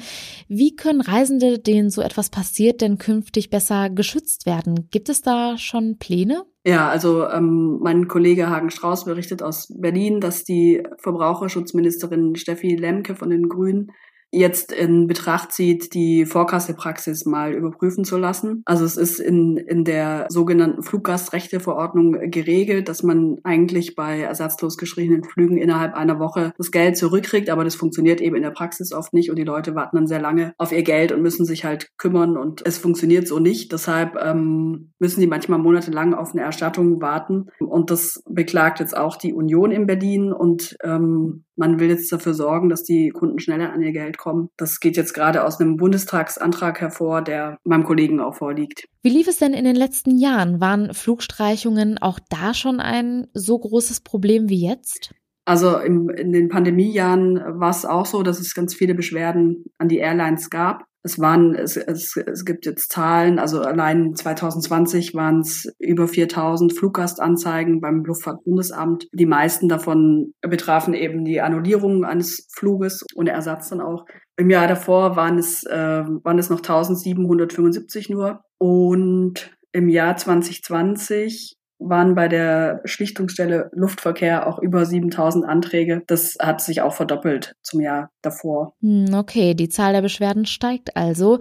Wie 0.48 0.74
können 0.74 1.00
Reisende, 1.00 1.60
denen 1.60 1.88
so 1.88 2.02
etwas 2.02 2.30
passiert, 2.30 2.80
denn 2.80 2.98
künftig 2.98 3.48
besser 3.48 3.90
geschützt 3.90 4.44
werden? 4.44 4.88
Gibt 4.90 5.08
es 5.08 5.22
da 5.22 5.56
schon 5.56 5.98
Pläne? 5.98 6.42
Ja, 6.64 6.88
also 6.88 7.28
ähm, 7.28 7.78
mein 7.80 8.08
Kollege 8.08 8.50
Hagen 8.50 8.70
Strauß 8.70 9.04
berichtet 9.04 9.40
aus 9.40 9.72
Berlin, 9.78 10.20
dass 10.20 10.42
die 10.42 10.82
Verbraucherschutzministerin 10.98 12.34
Steffi 12.34 12.74
Lemke 12.74 13.14
von 13.14 13.30
den 13.30 13.48
Grünen 13.48 13.92
jetzt 14.32 14.72
in 14.72 15.06
Betracht 15.06 15.52
zieht, 15.52 15.92
die 15.92 16.24
Vorkassepraxis 16.24 17.26
mal 17.26 17.52
überprüfen 17.52 18.04
zu 18.04 18.16
lassen. 18.16 18.62
Also 18.64 18.84
es 18.84 18.96
ist 18.96 19.20
in, 19.20 19.58
in 19.58 19.84
der 19.84 20.26
sogenannten 20.30 20.82
Fluggastrechteverordnung 20.82 22.30
geregelt, 22.30 22.88
dass 22.88 23.02
man 23.02 23.38
eigentlich 23.44 23.94
bei 23.94 24.20
ersatzlos 24.20 24.78
geschriebenen 24.78 25.22
Flügen 25.22 25.58
innerhalb 25.58 25.94
einer 25.94 26.18
Woche 26.18 26.54
das 26.56 26.70
Geld 26.70 26.96
zurückkriegt, 26.96 27.50
aber 27.50 27.62
das 27.62 27.74
funktioniert 27.74 28.22
eben 28.22 28.34
in 28.36 28.42
der 28.42 28.50
Praxis 28.50 28.92
oft 28.92 29.12
nicht 29.12 29.30
und 29.30 29.36
die 29.36 29.44
Leute 29.44 29.74
warten 29.74 29.96
dann 29.96 30.06
sehr 30.06 30.20
lange 30.20 30.54
auf 30.56 30.72
ihr 30.72 30.82
Geld 30.82 31.12
und 31.12 31.20
müssen 31.20 31.44
sich 31.44 31.64
halt 31.64 31.90
kümmern 31.98 32.38
und 32.38 32.66
es 32.66 32.78
funktioniert 32.78 33.28
so 33.28 33.38
nicht. 33.38 33.70
Deshalb 33.70 34.16
ähm, 34.16 34.92
müssen 34.98 35.20
die 35.20 35.26
manchmal 35.26 35.58
monatelang 35.58 36.14
auf 36.14 36.32
eine 36.32 36.42
Erstattung 36.42 37.02
warten 37.02 37.48
und 37.60 37.90
das 37.90 38.22
beklagt 38.28 38.80
jetzt 38.80 38.96
auch 38.96 39.16
die 39.16 39.34
Union 39.34 39.70
in 39.72 39.86
Berlin 39.86 40.32
und 40.32 40.76
ähm, 40.82 41.44
man 41.62 41.78
will 41.78 41.90
jetzt 41.90 42.10
dafür 42.10 42.34
sorgen, 42.34 42.68
dass 42.68 42.82
die 42.82 43.10
Kunden 43.10 43.38
schneller 43.38 43.72
an 43.72 43.82
ihr 43.82 43.92
Geld 43.92 44.18
kommen. 44.18 44.48
Das 44.56 44.80
geht 44.80 44.96
jetzt 44.96 45.14
gerade 45.14 45.44
aus 45.44 45.60
einem 45.60 45.76
Bundestagsantrag 45.76 46.80
hervor, 46.80 47.22
der 47.22 47.56
meinem 47.62 47.84
Kollegen 47.84 48.18
auch 48.18 48.34
vorliegt. 48.34 48.88
Wie 49.02 49.10
lief 49.10 49.28
es 49.28 49.36
denn 49.36 49.54
in 49.54 49.64
den 49.64 49.76
letzten 49.76 50.18
Jahren? 50.18 50.60
Waren 50.60 50.92
Flugstreichungen 50.92 51.98
auch 51.98 52.18
da 52.30 52.52
schon 52.52 52.80
ein 52.80 53.28
so 53.32 53.60
großes 53.60 54.00
Problem 54.00 54.48
wie 54.48 54.66
jetzt? 54.66 55.14
Also 55.44 55.78
im, 55.78 56.10
in 56.10 56.32
den 56.32 56.48
Pandemiejahren 56.48 57.36
war 57.60 57.70
es 57.70 57.84
auch 57.84 58.06
so, 58.06 58.24
dass 58.24 58.40
es 58.40 58.54
ganz 58.54 58.74
viele 58.74 58.96
Beschwerden 58.96 59.66
an 59.78 59.86
die 59.86 59.98
Airlines 59.98 60.50
gab. 60.50 60.84
Es 61.02 61.18
waren, 61.18 61.54
es, 61.54 61.76
es, 61.76 62.16
es 62.16 62.44
gibt 62.44 62.64
jetzt 62.64 62.92
Zahlen, 62.92 63.38
also 63.38 63.60
allein 63.60 64.14
2020 64.14 65.14
waren 65.14 65.40
es 65.40 65.72
über 65.78 66.06
4000 66.06 66.76
Fluggastanzeigen 66.76 67.80
beim 67.80 68.04
Luftfahrtbundesamt. 68.04 69.08
Die 69.12 69.26
meisten 69.26 69.68
davon 69.68 70.34
betrafen 70.40 70.94
eben 70.94 71.24
die 71.24 71.40
Annullierung 71.40 72.04
eines 72.04 72.48
Fluges 72.54 73.04
ohne 73.14 73.30
Ersatz 73.30 73.70
dann 73.70 73.80
auch. 73.80 74.04
Im 74.36 74.50
Jahr 74.50 74.68
davor 74.68 75.16
waren 75.16 75.38
es, 75.38 75.64
äh, 75.64 76.04
waren 76.22 76.38
es 76.38 76.50
noch 76.50 76.60
1775 76.60 78.08
nur. 78.08 78.42
Und 78.58 79.50
im 79.72 79.88
Jahr 79.88 80.16
2020 80.16 81.56
waren 81.88 82.14
bei 82.14 82.28
der 82.28 82.80
Schlichtungsstelle 82.84 83.70
Luftverkehr 83.72 84.46
auch 84.46 84.58
über 84.58 84.84
7000 84.84 85.44
Anträge. 85.44 86.02
Das 86.06 86.36
hat 86.40 86.60
sich 86.60 86.82
auch 86.82 86.94
verdoppelt 86.94 87.54
zum 87.62 87.80
Jahr 87.80 88.10
davor. 88.22 88.74
Hm, 88.80 89.14
okay, 89.14 89.54
die 89.54 89.68
Zahl 89.68 89.92
der 89.92 90.02
Beschwerden 90.02 90.46
steigt 90.46 90.96
also. 90.96 91.38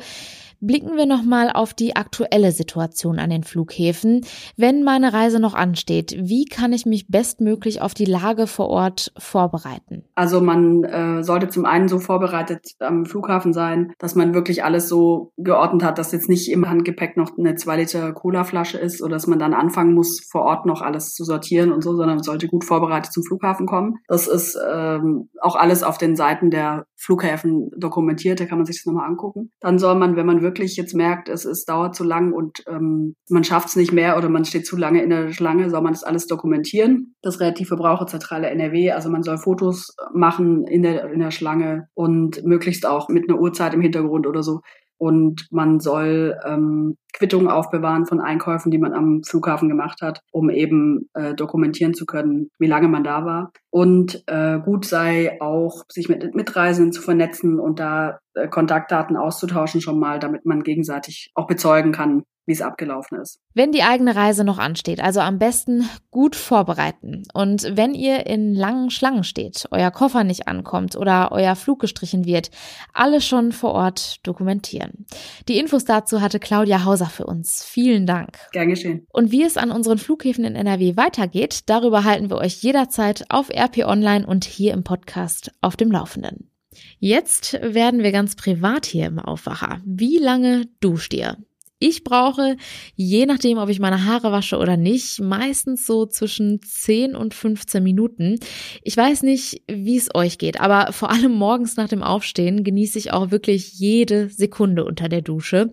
Blicken 0.64 0.96
wir 0.96 1.08
nochmal 1.08 1.50
auf 1.52 1.74
die 1.74 1.96
aktuelle 1.96 2.52
Situation 2.52 3.18
an 3.18 3.32
den 3.32 3.44
Flughäfen. 3.44 4.24
Wenn 4.58 4.84
meine 4.84 5.12
Reise 5.12 5.40
noch 5.40 5.56
ansteht, 5.56 6.16
wie 6.20 6.46
kann 6.46 6.72
ich 6.72 6.86
mich 6.86 7.08
bestmöglich 7.08 7.82
auf 7.82 7.96
die 7.96 8.06
Lage 8.06 8.46
vor 8.46 8.70
Ort 8.70 9.12
vorbereiten? 9.18 10.04
Also 10.14 10.40
man 10.40 10.84
äh, 10.84 11.24
sollte 11.24 11.50
zum 11.50 11.66
einen 11.66 11.88
so 11.88 11.98
vorbereitet 11.98 12.76
am 12.78 13.08
Flughafen 13.08 13.54
sein, 13.54 13.94
dass 13.98 14.14
man 14.14 14.36
wirklich 14.36 14.64
alles 14.64 14.88
so 14.88 15.32
geordnet 15.38 15.84
hat, 15.84 15.98
dass 15.98 16.12
jetzt 16.12 16.30
nicht 16.30 16.52
im 16.52 16.70
Handgepäck 16.70 17.18
noch 17.18 17.36
eine 17.40 17.56
2 17.56 17.78
Liter 17.78 18.14
Colaflasche 18.14 18.78
ist 18.78 19.02
oder 19.02 19.14
dass 19.14 19.26
man 19.26 19.40
dann 19.40 19.56
anfangen 19.56 19.96
muss, 19.96 20.22
vor 20.30 20.44
Ort 20.44 20.68
noch 20.68 20.84
alles 20.84 21.16
zu 21.16 21.24
sortieren 21.24 21.72
und 21.72 21.84
so, 21.84 21.96
sondern 21.96 22.18
man 22.18 22.24
sollte 22.24 22.48
gut 22.48 22.66
vorbereitet 22.66 23.12
zum 23.12 23.24
Flughafen 23.24 23.66
kommen. 23.66 23.96
Das 24.08 24.28
ist 24.28 24.56
ähm, 24.72 25.30
auch 25.42 25.56
alles 25.56 25.82
auf 25.82 25.98
den 25.98 26.16
Seiten 26.16 26.52
der 26.52 26.86
Flughäfen 26.98 27.72
dokumentiert, 27.76 28.40
da 28.40 28.46
kann 28.46 28.60
man 28.60 28.68
sich 28.68 28.78
das 28.78 28.86
nochmal 28.86 29.10
angucken. 29.10 29.50
Dann 29.60 29.80
soll 29.80 29.96
man, 29.96 30.16
wenn 30.16 30.28
man 30.28 30.44
wirklich 30.44 30.51
jetzt 30.60 30.94
merkt, 30.94 31.30
es, 31.30 31.46
es 31.46 31.66
dauert 31.66 31.96
zu 31.96 32.04
lang 32.04 32.34
und 32.34 32.64
ähm, 32.68 33.16
man 33.30 33.44
schafft 33.44 33.70
es 33.70 33.76
nicht 33.76 33.92
mehr 33.92 34.18
oder 34.18 34.30
man 34.30 34.46
steht 34.46 34.66
zu 34.66 34.78
lange 34.78 35.02
in 35.02 35.10
der 35.10 35.32
Schlange, 35.32 35.70
soll 35.70 35.82
man 35.82 35.94
das 35.94 36.04
alles 36.04 36.28
dokumentieren. 36.28 37.16
Das 37.22 37.40
Relativverbraucherzentrale 37.40 38.50
NRW, 38.50 38.92
also 38.92 39.10
man 39.10 39.24
soll 39.24 39.38
Fotos 39.38 39.96
machen 40.14 40.66
in 40.68 40.84
der, 40.84 41.12
in 41.12 41.20
der 41.20 41.32
Schlange 41.32 41.88
und 41.94 42.44
möglichst 42.44 42.86
auch 42.86 43.10
mit 43.10 43.30
einer 43.30 43.40
Uhrzeit 43.40 43.74
im 43.74 43.82
Hintergrund 43.82 44.28
oder 44.28 44.44
so, 44.44 44.62
und 45.02 45.48
man 45.50 45.80
soll 45.80 46.38
ähm, 46.46 46.96
Quittungen 47.14 47.50
aufbewahren 47.50 48.06
von 48.06 48.20
Einkäufen, 48.20 48.72
die 48.72 48.78
man 48.78 48.94
am 48.94 49.22
Flughafen 49.24 49.70
gemacht 49.70 50.02
hat, 50.02 50.22
um 50.32 50.50
eben 50.50 51.10
äh, 51.14 51.34
dokumentieren 51.34 51.94
zu 51.94 52.06
können, 52.06 52.50
wie 52.60 52.68
lange 52.68 52.88
man 52.88 53.04
da 53.04 53.26
war. 53.26 53.52
Und 53.70 54.24
äh, 54.28 54.60
gut 54.60 54.86
sei 54.86 55.40
auch, 55.42 55.84
sich 55.90 56.10
mit 56.10 56.36
Mitreisenden 56.36 56.92
zu 56.92 57.02
vernetzen 57.02 57.60
und 57.60 57.80
da 57.80 58.20
äh, 58.34 58.48
Kontaktdaten 58.48 59.18
auszutauschen 59.18 59.82
schon 59.82 60.00
mal, 60.00 60.20
damit 60.20 60.46
man 60.46 60.64
gegenseitig 60.64 61.32
auch 61.36 61.48
bezeugen 61.48 61.92
kann, 61.92 62.24
wie 62.46 62.54
es 62.54 62.62
abgelaufen 62.62 63.20
ist. 63.22 63.40
Wenn 63.54 63.72
die 63.72 63.84
eigene 63.84 64.16
Reise 64.16 64.44
noch 64.44 64.58
ansteht, 64.58 65.02
also 65.02 65.20
am 65.20 65.40
besten 65.40 65.88
gut 66.10 66.36
vorbereiten. 66.36 67.24
Und 67.34 67.78
wenn 67.78 67.94
ihr 67.94 68.26
in 68.26 68.54
langen 68.54 68.90
Schlangen 68.90 69.24
steht, 69.24 69.68
euer 69.72 69.92
Koffer 69.92 70.24
nicht 70.24 70.48
ankommt 70.48 70.96
oder 70.96 71.32
euer 71.32 71.56
Flug 71.56 71.80
gestrichen 71.80 72.26
wird, 72.26 72.50
alles 72.94 73.26
schon 73.26 73.52
vor 73.52 73.72
Ort 73.72 74.26
dokumentieren. 74.26 75.06
Die 75.48 75.60
Infos 75.60 75.86
dazu 75.86 76.22
hatte 76.22 76.40
Claudia 76.40 76.84
Hauser 76.84 77.01
für 77.10 77.26
uns. 77.26 77.64
Vielen 77.64 78.06
Dank. 78.06 78.38
Gern 78.52 78.70
geschehen. 78.70 79.08
Und 79.12 79.32
wie 79.32 79.44
es 79.44 79.58
an 79.58 79.72
unseren 79.72 79.98
Flughäfen 79.98 80.46
in 80.46 80.56
NRW 80.56 80.96
weitergeht, 80.98 81.62
darüber 81.66 82.04
halten 82.04 82.30
wir 82.30 82.38
euch 82.38 82.62
jederzeit 82.62 83.26
auf 83.30 83.50
RP 83.50 83.86
Online 83.86 84.26
und 84.26 84.46
hier 84.46 84.74
im 84.74 84.84
Podcast 84.84 85.52
auf 85.62 85.76
dem 85.76 85.92
Laufenden. 85.92 86.52
Jetzt 87.00 87.54
werden 87.62 88.04
wir 88.04 88.12
ganz 88.12 88.36
privat 88.36 88.86
hier 88.86 89.08
im 89.08 89.20
Aufwacher. 89.20 89.82
Wie 89.86 90.18
lange 90.18 90.68
duscht 90.80 91.14
ihr? 91.14 91.38
Ich 91.84 92.04
brauche, 92.04 92.58
je 92.96 93.26
nachdem, 93.26 93.58
ob 93.58 93.68
ich 93.68 93.80
meine 93.80 94.06
Haare 94.06 94.32
wasche 94.32 94.60
oder 94.60 94.78
nicht, 94.78 95.20
meistens 95.20 95.88
so 95.88 96.06
zwischen 96.06 96.62
10 96.62 97.16
und 97.16 97.34
15 97.34 97.82
Minuten. 97.82 98.38
Ich 98.84 98.96
weiß 98.96 99.24
nicht, 99.24 99.64
wie 99.68 99.98
es 99.98 100.14
euch 100.14 100.38
geht, 100.38 100.62
aber 100.62 100.94
vor 100.94 101.10
allem 101.10 101.32
morgens 101.32 101.78
nach 101.78 101.90
dem 101.90 102.04
Aufstehen 102.04 102.64
genieße 102.64 103.00
ich 103.00 103.14
auch 103.14 103.32
wirklich 103.32 103.74
jede 103.74 104.30
Sekunde 104.30 104.86
unter 104.86 105.10
der 105.10 105.24
Dusche. 105.24 105.72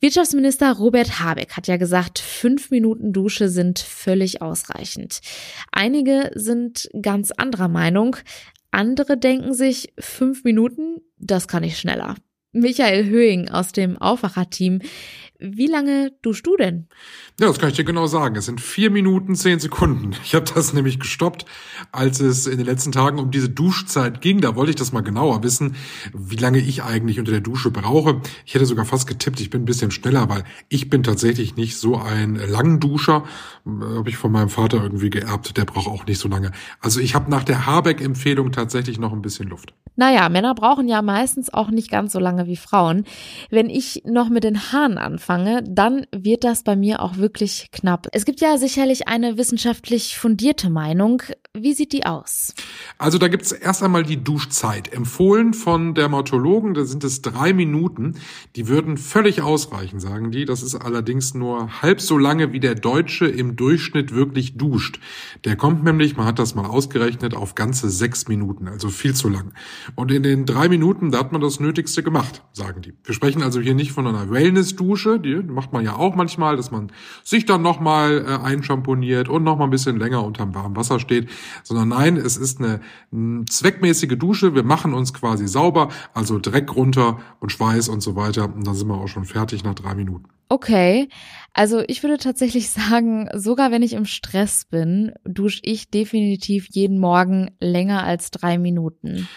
Wirtschaftsminister 0.00 0.72
Robert 0.74 1.18
Habeck 1.18 1.56
hat 1.56 1.66
ja 1.66 1.76
gesagt, 1.76 2.20
fünf 2.20 2.70
Minuten 2.70 3.12
Dusche 3.12 3.48
sind 3.48 3.80
völlig 3.80 4.40
ausreichend. 4.40 5.20
Einige 5.72 6.30
sind 6.34 6.88
ganz 7.02 7.32
anderer 7.32 7.68
Meinung. 7.68 8.16
Andere 8.70 9.16
denken 9.16 9.54
sich, 9.54 9.92
fünf 9.98 10.44
Minuten, 10.44 11.00
das 11.18 11.48
kann 11.48 11.64
ich 11.64 11.78
schneller. 11.78 12.14
Michael 12.52 13.06
Höhing 13.06 13.48
aus 13.48 13.72
dem 13.72 13.98
Aufwacherteam. 13.98 14.80
Wie 15.40 15.68
lange 15.68 16.10
duschst 16.20 16.44
du 16.48 16.56
denn? 16.56 16.88
Ja, 17.38 17.46
das 17.46 17.60
kann 17.60 17.68
ich 17.68 17.76
dir 17.76 17.84
genau 17.84 18.08
sagen. 18.08 18.34
Es 18.34 18.46
sind 18.46 18.60
vier 18.60 18.90
Minuten, 18.90 19.36
zehn 19.36 19.60
Sekunden. 19.60 20.16
Ich 20.24 20.34
habe 20.34 20.44
das 20.52 20.72
nämlich 20.72 20.98
gestoppt, 20.98 21.46
als 21.92 22.18
es 22.18 22.48
in 22.48 22.56
den 22.56 22.66
letzten 22.66 22.90
Tagen 22.90 23.20
um 23.20 23.30
diese 23.30 23.48
Duschzeit 23.48 24.20
ging. 24.20 24.40
Da 24.40 24.56
wollte 24.56 24.70
ich 24.70 24.76
das 24.76 24.90
mal 24.90 25.02
genauer 25.02 25.44
wissen, 25.44 25.76
wie 26.12 26.34
lange 26.34 26.58
ich 26.58 26.82
eigentlich 26.82 27.20
unter 27.20 27.30
der 27.30 27.40
Dusche 27.40 27.70
brauche. 27.70 28.20
Ich 28.46 28.54
hätte 28.54 28.66
sogar 28.66 28.84
fast 28.84 29.06
getippt, 29.06 29.40
ich 29.40 29.48
bin 29.48 29.62
ein 29.62 29.64
bisschen 29.64 29.92
schneller, 29.92 30.28
weil 30.28 30.42
ich 30.68 30.90
bin 30.90 31.04
tatsächlich 31.04 31.54
nicht 31.54 31.76
so 31.76 31.96
ein 31.96 32.34
Langduscher. 32.34 33.22
Habe 33.64 34.08
ich 34.08 34.16
von 34.16 34.32
meinem 34.32 34.48
Vater 34.48 34.82
irgendwie 34.82 35.10
geerbt. 35.10 35.56
Der 35.56 35.66
braucht 35.66 35.86
auch 35.86 36.04
nicht 36.04 36.18
so 36.18 36.28
lange. 36.28 36.50
Also 36.80 36.98
ich 36.98 37.14
habe 37.14 37.30
nach 37.30 37.44
der 37.44 37.64
Habeck-Empfehlung 37.64 38.50
tatsächlich 38.50 38.98
noch 38.98 39.12
ein 39.12 39.22
bisschen 39.22 39.48
Luft. 39.48 39.72
Naja, 39.94 40.28
Männer 40.28 40.54
brauchen 40.54 40.88
ja 40.88 41.00
meistens 41.02 41.52
auch 41.52 41.70
nicht 41.70 41.90
ganz 41.90 42.12
so 42.12 42.18
lange 42.18 42.48
wie 42.48 42.56
Frauen. 42.56 43.04
Wenn 43.50 43.70
ich 43.70 44.02
noch 44.04 44.30
mit 44.30 44.42
den 44.42 44.72
Haaren 44.72 44.98
anfange, 44.98 45.27
anfange, 45.28 45.62
dann 45.62 46.06
wird 46.10 46.44
das 46.44 46.62
bei 46.62 46.74
mir 46.74 47.02
auch 47.02 47.16
wirklich 47.16 47.68
knapp. 47.70 48.08
Es 48.12 48.24
gibt 48.24 48.40
ja 48.40 48.56
sicherlich 48.56 49.08
eine 49.08 49.36
wissenschaftlich 49.36 50.16
fundierte 50.16 50.70
Meinung. 50.70 51.22
Wie 51.54 51.74
sieht 51.74 51.92
die 51.92 52.06
aus? 52.06 52.54
Also 52.96 53.18
da 53.18 53.28
gibt's 53.28 53.52
erst 53.52 53.82
einmal 53.82 54.04
die 54.04 54.22
Duschzeit. 54.22 54.92
Empfohlen 54.92 55.52
von 55.52 55.94
Dermatologen, 55.94 56.74
da 56.74 56.84
sind 56.84 57.04
es 57.04 57.22
drei 57.22 57.52
Minuten. 57.52 58.14
Die 58.56 58.68
würden 58.68 58.96
völlig 58.96 59.42
ausreichen, 59.42 60.00
sagen 60.00 60.30
die. 60.30 60.44
Das 60.44 60.62
ist 60.62 60.74
allerdings 60.74 61.34
nur 61.34 61.82
halb 61.82 62.00
so 62.00 62.16
lange, 62.16 62.52
wie 62.52 62.60
der 62.60 62.74
Deutsche 62.74 63.26
im 63.26 63.56
Durchschnitt 63.56 64.14
wirklich 64.14 64.56
duscht. 64.56 65.00
Der 65.44 65.56
kommt 65.56 65.84
nämlich, 65.84 66.16
man 66.16 66.26
hat 66.26 66.38
das 66.38 66.54
mal 66.54 66.66
ausgerechnet, 66.66 67.34
auf 67.34 67.54
ganze 67.54 67.90
sechs 67.90 68.28
Minuten, 68.28 68.68
also 68.68 68.88
viel 68.88 69.14
zu 69.14 69.28
lang. 69.28 69.52
Und 69.94 70.10
in 70.10 70.22
den 70.22 70.46
drei 70.46 70.68
Minuten, 70.68 71.10
da 71.10 71.18
hat 71.18 71.32
man 71.32 71.40
das 71.40 71.60
Nötigste 71.60 72.02
gemacht, 72.02 72.42
sagen 72.52 72.82
die. 72.82 72.94
Wir 73.04 73.14
sprechen 73.14 73.42
also 73.42 73.60
hier 73.60 73.74
nicht 73.74 73.92
von 73.92 74.06
einer 74.06 74.30
Wellness-Dusche, 74.30 75.20
die 75.20 75.36
macht 75.36 75.72
man 75.72 75.84
ja 75.84 75.96
auch 75.96 76.14
manchmal, 76.14 76.56
dass 76.56 76.70
man 76.70 76.92
sich 77.24 77.46
dann 77.46 77.62
nochmal 77.62 78.24
äh, 78.26 78.44
einschamponiert 78.44 79.28
und 79.28 79.44
nochmal 79.44 79.66
ein 79.66 79.70
bisschen 79.70 79.98
länger 79.98 80.24
unterm 80.24 80.54
warmen 80.54 80.76
Wasser 80.76 81.00
steht, 81.00 81.28
sondern 81.62 81.88
nein, 81.88 82.16
es 82.16 82.36
ist 82.36 82.60
eine, 82.60 82.77
eine 83.12 83.44
zweckmäßige 83.44 84.18
Dusche. 84.18 84.54
Wir 84.54 84.62
machen 84.62 84.94
uns 84.94 85.14
quasi 85.14 85.46
sauber, 85.48 85.88
also 86.14 86.38
Dreck 86.38 86.74
runter 86.74 87.18
und 87.40 87.52
Schweiß 87.52 87.88
und 87.88 88.00
so 88.00 88.16
weiter 88.16 88.52
und 88.52 88.66
dann 88.66 88.74
sind 88.74 88.88
wir 88.88 88.98
auch 88.98 89.08
schon 89.08 89.24
fertig 89.24 89.64
nach 89.64 89.74
drei 89.74 89.94
Minuten. 89.94 90.26
Okay, 90.48 91.08
also 91.52 91.82
ich 91.86 92.02
würde 92.02 92.18
tatsächlich 92.18 92.70
sagen, 92.70 93.28
sogar 93.34 93.70
wenn 93.70 93.82
ich 93.82 93.92
im 93.92 94.06
Stress 94.06 94.64
bin, 94.64 95.12
dusche 95.24 95.60
ich 95.62 95.90
definitiv 95.90 96.68
jeden 96.70 96.98
Morgen 96.98 97.50
länger 97.60 98.04
als 98.04 98.30
drei 98.30 98.58
Minuten. 98.58 99.28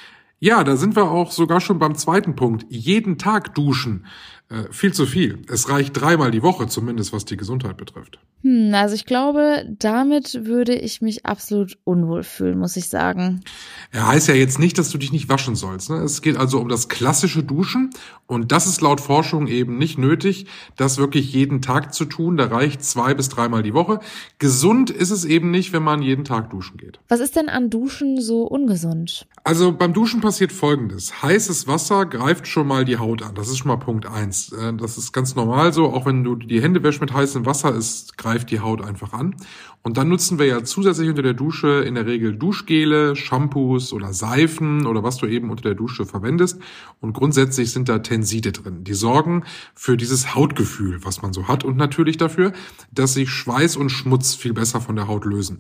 Ja, 0.44 0.64
da 0.64 0.76
sind 0.76 0.96
wir 0.96 1.12
auch 1.12 1.32
sogar 1.32 1.62
schon 1.62 1.78
beim 1.78 1.94
zweiten 1.94 2.36
Punkt. 2.36 2.66
Jeden 2.70 3.20
Tag 3.20 3.54
duschen. 3.54 4.08
Äh, 4.52 4.72
viel 4.72 4.92
zu 4.92 5.06
viel. 5.06 5.40
Es 5.48 5.70
reicht 5.70 6.00
dreimal 6.00 6.30
die 6.30 6.44
Woche, 6.44 6.68
zumindest 6.68 7.14
was 7.14 7.24
die 7.24 7.38
Gesundheit 7.38 7.78
betrifft. 7.78 8.20
Hm, 8.42 8.74
also 8.74 8.96
ich 8.96 9.06
glaube, 9.06 9.66
damit 9.80 10.46
würde 10.46 10.76
ich 10.76 11.02
mich 11.02 11.26
absolut 11.26 11.78
unwohl 11.86 12.24
fühlen, 12.24 12.60
muss 12.60 12.76
ich 12.76 12.90
sagen. 12.90 13.44
Er 13.92 14.08
heißt 14.08 14.28
ja 14.28 14.34
jetzt 14.34 14.60
nicht, 14.60 14.78
dass 14.78 14.90
du 14.90 14.98
dich 14.98 15.14
nicht 15.14 15.30
waschen 15.30 15.56
sollst. 15.56 15.90
Ne? 15.90 15.98
Es 15.98 16.22
geht 16.22 16.36
also 16.36 16.60
um 16.60 16.68
das 16.68 16.90
klassische 16.90 17.44
Duschen 17.44 17.92
und 18.28 18.52
das 18.52 18.68
ist 18.68 18.82
laut 18.82 19.00
Forschung 19.00 19.48
eben 19.48 19.78
nicht 19.78 19.98
nötig, 19.98 20.48
das 20.76 20.98
wirklich 20.98 21.32
jeden 21.32 21.62
Tag 21.62 21.94
zu 21.94 22.04
tun. 22.04 22.36
Da 22.36 22.48
reicht 22.48 22.84
zwei 22.84 23.14
bis 23.14 23.30
dreimal 23.30 23.64
die 23.64 23.74
Woche. 23.74 24.02
Gesund 24.38 24.90
ist 24.90 25.12
es 25.12 25.24
eben 25.24 25.50
nicht, 25.50 25.72
wenn 25.72 25.84
man 25.84 26.02
jeden 26.02 26.26
Tag 26.26 26.50
duschen 26.50 26.76
geht. 26.76 27.00
Was 27.08 27.22
ist 27.22 27.38
denn 27.38 27.48
an 27.48 27.70
Duschen 27.70 28.20
so 28.20 28.44
ungesund? 28.44 29.28
Also 29.46 29.72
beim 29.72 29.94
Duschen 29.94 30.20
passiert 30.20 30.52
Folgendes. 30.52 31.22
Heißes 31.22 31.68
Wasser 31.68 32.06
greift 32.06 32.48
schon 32.48 32.68
mal 32.68 32.84
die 32.84 32.98
Haut 32.98 33.22
an. 33.22 33.34
Das 33.36 33.48
ist 33.48 33.60
schon 33.60 33.70
mal 33.70 33.78
Punkt 33.78 34.06
eins. 34.06 34.41
Äh, 34.50 34.74
das 34.74 34.98
ist 34.98 35.12
ganz 35.12 35.36
normal 35.36 35.74
so. 35.74 35.94
Auch 35.94 36.06
wenn 36.06 36.24
du 36.24 36.36
die 36.36 36.62
Hände 36.62 36.84
wäschst 36.84 37.02
mit 37.02 37.14
heißem 37.14 37.46
Wasser, 37.46 37.76
es 37.76 38.14
greift 38.18 38.52
die 38.52 38.60
Haut 38.60 38.82
einfach 38.82 39.14
an. 39.14 39.36
Und 39.84 39.98
dann 39.98 40.10
nutzen 40.10 40.38
wir 40.38 40.46
ja 40.46 40.64
zusätzlich 40.64 41.10
unter 41.10 41.24
der 41.24 41.34
Dusche 41.34 41.82
in 41.82 41.96
der 41.96 42.06
Regel 42.06 42.36
Duschgele, 42.36 43.16
Shampoos 43.16 43.94
oder 43.94 44.14
Seifen 44.14 44.86
oder 44.86 45.02
was 45.04 45.18
du 45.18 45.26
eben 45.26 45.50
unter 45.50 45.64
der 45.64 45.74
Dusche 45.74 46.06
verwendest. 46.06 46.60
Und 47.00 47.14
grundsätzlich 47.14 47.72
sind 47.72 47.90
da 47.90 48.00
Tenside 48.00 48.52
drin. 48.52 48.84
Die 48.84 48.94
sorgen 48.94 49.44
für 49.74 49.98
dieses 49.98 50.36
Hautgefühl, 50.36 51.04
was 51.04 51.22
man 51.22 51.34
so 51.34 51.48
hat 51.48 51.64
und 51.64 51.78
natürlich 51.78 52.18
dafür, 52.18 52.54
dass 52.92 53.16
sich 53.16 53.30
Schweiß 53.30 53.76
und 53.76 53.90
Schmutz 53.90 54.36
viel 54.36 54.54
besser 54.54 54.82
von 54.82 54.96
der 54.96 55.08
Haut 55.08 55.26
lösen. 55.26 55.58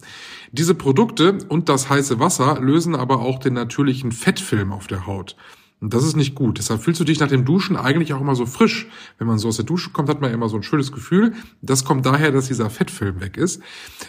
Diese 0.51 0.75
Produkte 0.75 1.39
und 1.49 1.69
das 1.69 1.89
heiße 1.89 2.19
Wasser 2.19 2.59
lösen 2.61 2.95
aber 2.95 3.21
auch 3.21 3.39
den 3.39 3.53
natürlichen 3.53 4.11
Fettfilm 4.11 4.71
auf 4.71 4.85
der 4.85 5.07
Haut. 5.07 5.35
Und 5.81 5.95
das 5.95 6.03
ist 6.03 6.15
nicht 6.15 6.35
gut. 6.35 6.59
Deshalb 6.59 6.83
fühlst 6.83 6.99
du 6.99 7.03
dich 7.03 7.19
nach 7.19 7.27
dem 7.27 7.43
Duschen 7.43 7.75
eigentlich 7.75 8.13
auch 8.13 8.21
immer 8.21 8.35
so 8.35 8.45
frisch. 8.45 8.87
Wenn 9.17 9.25
man 9.25 9.39
so 9.39 9.47
aus 9.47 9.55
der 9.55 9.65
Dusche 9.65 9.89
kommt, 9.89 10.09
hat 10.09 10.21
man 10.21 10.31
immer 10.31 10.47
so 10.47 10.55
ein 10.55 10.61
schönes 10.61 10.91
Gefühl. 10.91 11.33
Das 11.63 11.83
kommt 11.83 12.05
daher, 12.05 12.31
dass 12.31 12.47
dieser 12.47 12.69
Fettfilm 12.69 13.19
weg 13.19 13.35
ist. 13.35 13.63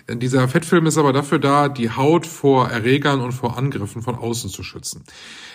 Dieser 0.06 0.46
Fettfilm 0.48 0.84
ist 0.84 0.98
aber 0.98 1.14
dafür 1.14 1.38
da, 1.38 1.70
die 1.70 1.90
Haut 1.90 2.26
vor 2.26 2.68
Erregern 2.68 3.22
und 3.22 3.32
vor 3.32 3.56
Angriffen 3.56 4.02
von 4.02 4.16
außen 4.16 4.50
zu 4.50 4.62
schützen. 4.62 5.04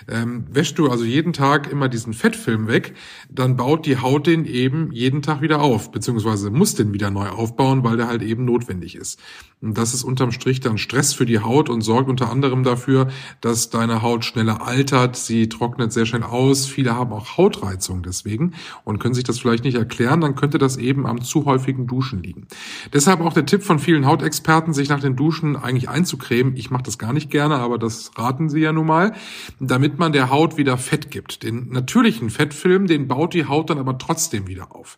Ähm, 0.08 0.46
wäschst 0.50 0.80
du 0.80 0.90
also 0.90 1.04
jeden 1.04 1.34
Tag 1.34 1.72
immer 1.72 1.88
diesen 1.88 2.14
Fettfilm 2.14 2.68
weg, 2.68 2.96
dann 3.30 3.56
baut 3.56 3.86
die 3.86 3.98
Haut 3.98 4.26
den 4.26 4.46
eben 4.46 4.92
jeden 4.92 5.22
Tag 5.22 5.42
wieder 5.42 5.62
auf, 5.62 5.92
beziehungsweise 5.92 6.50
muss 6.50 6.74
den 6.74 6.94
wieder 6.94 7.12
neu 7.12 7.28
aufbauen, 7.30 7.84
weil 7.84 7.98
der 7.98 8.08
halt 8.08 8.24
eben 8.24 8.46
notwendig 8.46 8.96
ist. 8.96 9.20
Und 9.62 9.78
das 9.78 9.94
ist 9.94 10.04
unterm 10.04 10.32
Strich 10.32 10.62
dann 10.62 10.78
Stress 10.78 11.14
für 11.14 11.26
die 11.26 11.40
Haut 11.40 11.70
und 11.70 11.82
sorgt 11.82 12.10
unter 12.10 12.32
anderem 12.32 12.64
dafür, 12.64 13.10
dass 13.42 13.70
deine 13.70 14.02
Haut 14.02 14.24
schneller 14.24 14.66
altert, 14.66 15.16
sie 15.16 15.50
trocknet 15.50 15.92
sehr 15.92 16.07
schnell 16.08 16.24
aus. 16.24 16.66
Viele 16.66 16.96
haben 16.96 17.14
auch 17.14 17.38
Hautreizung 17.38 18.02
deswegen 18.02 18.54
und 18.84 19.00
können 19.00 19.14
sich 19.14 19.24
das 19.24 19.40
vielleicht 19.40 19.64
nicht 19.64 19.76
erklären, 19.76 20.22
dann 20.22 20.36
könnte 20.36 20.58
das 20.58 20.78
eben 20.78 21.06
am 21.06 21.22
zu 21.22 21.46
häufigen 21.46 21.88
Duschen 21.88 22.24
liegen. 22.24 22.48
Deshalb 22.94 23.22
auch 23.22 23.34
der 23.34 23.46
Tipp 23.46 23.64
von 23.64 23.80
vielen 23.80 24.06
Hautexperten, 24.06 24.74
sich 24.74 24.90
nach 24.90 25.00
den 25.00 25.16
Duschen 25.16 25.56
eigentlich 25.56 25.90
einzucremen. 25.90 26.56
Ich 26.56 26.72
mache 26.72 26.84
das 26.84 26.98
gar 26.98 27.14
nicht 27.14 27.30
gerne, 27.30 27.56
aber 27.56 27.78
das 27.78 28.12
raten 28.18 28.50
sie 28.50 28.60
ja 28.60 28.74
nun 28.74 28.88
mal, 28.88 29.14
damit 29.60 30.00
man 30.00 30.12
der 30.12 30.30
Haut 30.30 30.58
wieder 30.58 30.78
Fett 30.78 31.12
gibt. 31.12 31.44
Den 31.44 31.70
natürlichen 31.70 32.30
Fettfilm, 32.30 32.88
den 32.88 33.08
baut 33.08 33.34
die 33.34 33.46
Haut 33.46 33.70
dann 33.70 33.78
aber 33.78 33.98
trotzdem 33.98 34.48
wieder 34.48 34.76
auf. 34.76 34.98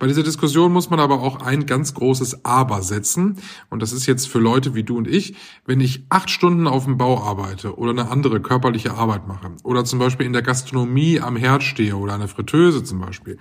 Bei 0.00 0.06
dieser 0.06 0.22
Diskussion 0.22 0.72
muss 0.72 0.88
man 0.88 0.98
aber 0.98 1.20
auch 1.20 1.42
ein 1.42 1.66
ganz 1.66 1.92
großes 1.92 2.46
Aber 2.46 2.80
setzen. 2.80 3.36
Und 3.68 3.82
das 3.82 3.92
ist 3.92 4.06
jetzt 4.06 4.28
für 4.28 4.38
Leute 4.38 4.74
wie 4.74 4.82
du 4.82 4.96
und 4.96 5.06
ich, 5.06 5.34
wenn 5.66 5.78
ich 5.78 6.06
acht 6.08 6.30
Stunden 6.30 6.66
auf 6.66 6.86
dem 6.86 6.96
Bau 6.96 7.22
arbeite 7.22 7.76
oder 7.76 7.90
eine 7.90 8.10
andere 8.10 8.40
körperliche 8.40 8.94
Arbeit 8.94 9.28
mache 9.28 9.52
oder 9.62 9.84
zum 9.84 9.98
Beispiel 9.98 10.24
in 10.24 10.32
der 10.32 10.40
Gastronomie 10.40 11.20
am 11.20 11.36
Herd 11.36 11.62
stehe 11.62 11.96
oder 11.96 12.16
der 12.16 12.28
Fritteuse 12.28 12.82
zum 12.82 12.98
Beispiel, 12.98 13.36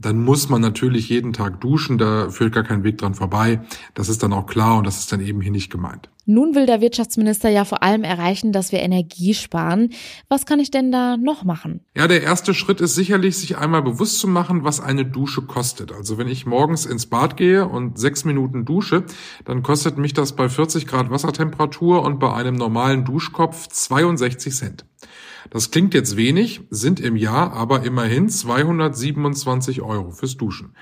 dann 0.00 0.24
muss 0.24 0.48
man 0.48 0.62
natürlich 0.62 1.08
jeden 1.08 1.32
Tag 1.32 1.60
duschen, 1.60 1.98
da 1.98 2.30
führt 2.30 2.54
gar 2.54 2.64
kein 2.64 2.84
Weg 2.84 2.98
dran 2.98 3.14
vorbei. 3.14 3.60
Das 3.94 4.08
ist 4.08 4.22
dann 4.22 4.32
auch 4.32 4.46
klar 4.46 4.78
und 4.78 4.86
das 4.86 4.98
ist 4.98 5.12
dann 5.12 5.20
eben 5.20 5.40
hier 5.40 5.52
nicht 5.52 5.70
gemeint. 5.70 6.08
Nun 6.26 6.54
will 6.54 6.64
der 6.66 6.80
Wirtschaftsminister 6.80 7.48
ja 7.48 7.64
vor 7.64 7.82
allem 7.82 8.04
erreichen, 8.04 8.52
dass 8.52 8.72
wir 8.72 8.80
Energie 8.80 9.34
sparen. 9.34 9.90
Was 10.28 10.46
kann 10.46 10.60
ich 10.60 10.70
denn 10.70 10.92
da 10.92 11.16
noch 11.16 11.44
machen? 11.44 11.80
Ja, 11.96 12.06
der 12.06 12.22
erste 12.22 12.54
Schritt 12.54 12.80
ist 12.80 12.94
sicherlich, 12.94 13.36
sich 13.36 13.58
einmal 13.58 13.82
bewusst 13.82 14.20
zu 14.20 14.28
machen, 14.28 14.62
was 14.62 14.80
eine 14.80 15.04
Dusche 15.04 15.42
kostet. 15.42 15.92
Also 15.92 16.18
wenn 16.18 16.28
ich 16.28 16.46
morgens 16.46 16.86
ins 16.86 17.06
Bad 17.06 17.36
gehe 17.36 17.66
und 17.66 17.98
sechs 17.98 18.24
Minuten 18.24 18.64
dusche, 18.64 19.04
dann 19.44 19.62
kostet 19.62 19.98
mich 19.98 20.14
das 20.14 20.36
bei 20.36 20.48
40 20.48 20.86
Grad 20.86 21.10
Wassertemperatur 21.10 22.02
und 22.02 22.20
bei 22.20 22.32
einem 22.32 22.54
normalen 22.54 23.04
Duschkopf 23.04 23.66
62 23.66 24.54
Cent. 24.54 24.84
Das 25.48 25.70
klingt 25.70 25.94
jetzt 25.94 26.16
wenig, 26.16 26.60
sind 26.70 27.00
im 27.00 27.16
Jahr 27.16 27.52
aber 27.54 27.82
immerhin 27.82 28.28
227 28.28 29.80
Euro 29.80 30.10
fürs 30.10 30.36
Duschen. 30.36 30.74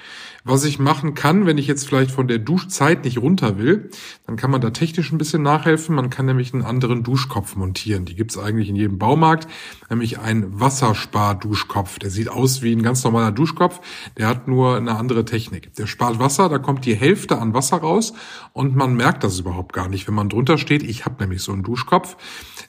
Was 0.44 0.64
ich 0.64 0.78
machen 0.78 1.14
kann, 1.14 1.46
wenn 1.46 1.58
ich 1.58 1.66
jetzt 1.66 1.86
vielleicht 1.86 2.10
von 2.10 2.26
der 2.26 2.38
Duschzeit 2.38 3.04
nicht 3.04 3.18
runter 3.18 3.58
will, 3.58 3.90
dann 4.26 4.36
kann 4.36 4.50
man 4.50 4.60
da 4.60 4.70
technisch 4.70 5.12
ein 5.12 5.18
bisschen 5.18 5.42
nachhelfen. 5.42 5.94
Man 5.94 6.10
kann 6.10 6.26
nämlich 6.26 6.54
einen 6.54 6.64
anderen 6.64 7.02
Duschkopf 7.02 7.54
montieren. 7.54 8.04
Die 8.06 8.14
gibt's 8.14 8.38
eigentlich 8.38 8.68
in 8.68 8.76
jedem 8.76 8.98
Baumarkt, 8.98 9.46
nämlich 9.90 10.18
einen 10.18 10.58
Wasserspar-Duschkopf. 10.58 11.98
Der 11.98 12.10
sieht 12.10 12.30
aus 12.30 12.62
wie 12.62 12.72
ein 12.72 12.82
ganz 12.82 13.04
normaler 13.04 13.32
Duschkopf, 13.32 13.80
der 14.16 14.26
hat 14.26 14.48
nur 14.48 14.76
eine 14.76 14.96
andere 14.96 15.24
Technik. 15.24 15.74
Der 15.74 15.86
spart 15.86 16.18
Wasser, 16.18 16.48
da 16.48 16.58
kommt 16.58 16.86
die 16.86 16.96
Hälfte 16.96 17.38
an 17.38 17.52
Wasser 17.52 17.78
raus 17.78 18.14
und 18.52 18.74
man 18.74 18.94
merkt 18.94 19.24
das 19.24 19.38
überhaupt 19.38 19.72
gar 19.72 19.88
nicht, 19.88 20.08
wenn 20.08 20.14
man 20.14 20.28
drunter 20.28 20.56
steht. 20.56 20.82
Ich 20.82 21.04
habe 21.04 21.22
nämlich 21.22 21.42
so 21.42 21.52
einen 21.52 21.62
Duschkopf, 21.62 22.16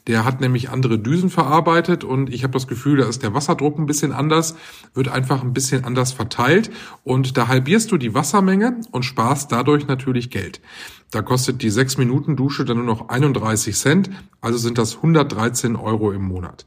der 0.07 0.25
hat 0.25 0.41
nämlich 0.41 0.69
andere 0.69 0.99
Düsen 0.99 1.29
verarbeitet 1.79 2.03
und 2.03 2.33
ich 2.33 2.43
habe 2.43 2.53
das 2.53 2.67
Gefühl, 2.67 2.97
da 2.97 3.07
ist 3.07 3.23
der 3.23 3.33
Wasserdruck 3.33 3.77
ein 3.77 3.85
bisschen 3.85 4.11
anders, 4.11 4.55
wird 4.93 5.07
einfach 5.07 5.43
ein 5.43 5.53
bisschen 5.53 5.85
anders 5.85 6.11
verteilt 6.11 6.69
und 7.03 7.37
da 7.37 7.47
halbierst 7.47 7.91
du 7.91 7.97
die 7.97 8.13
Wassermenge 8.13 8.81
und 8.91 9.03
sparst 9.03 9.51
dadurch 9.51 9.87
natürlich 9.87 10.29
Geld. 10.29 10.61
Da 11.11 11.21
kostet 11.21 11.61
die 11.61 11.69
6 11.69 11.97
Minuten 11.97 12.35
Dusche 12.35 12.65
dann 12.65 12.77
nur 12.77 12.85
noch 12.85 13.09
31 13.09 13.75
Cent, 13.75 14.09
also 14.41 14.57
sind 14.57 14.77
das 14.77 14.97
113 14.97 15.75
Euro 15.75 16.11
im 16.11 16.23
Monat. 16.23 16.65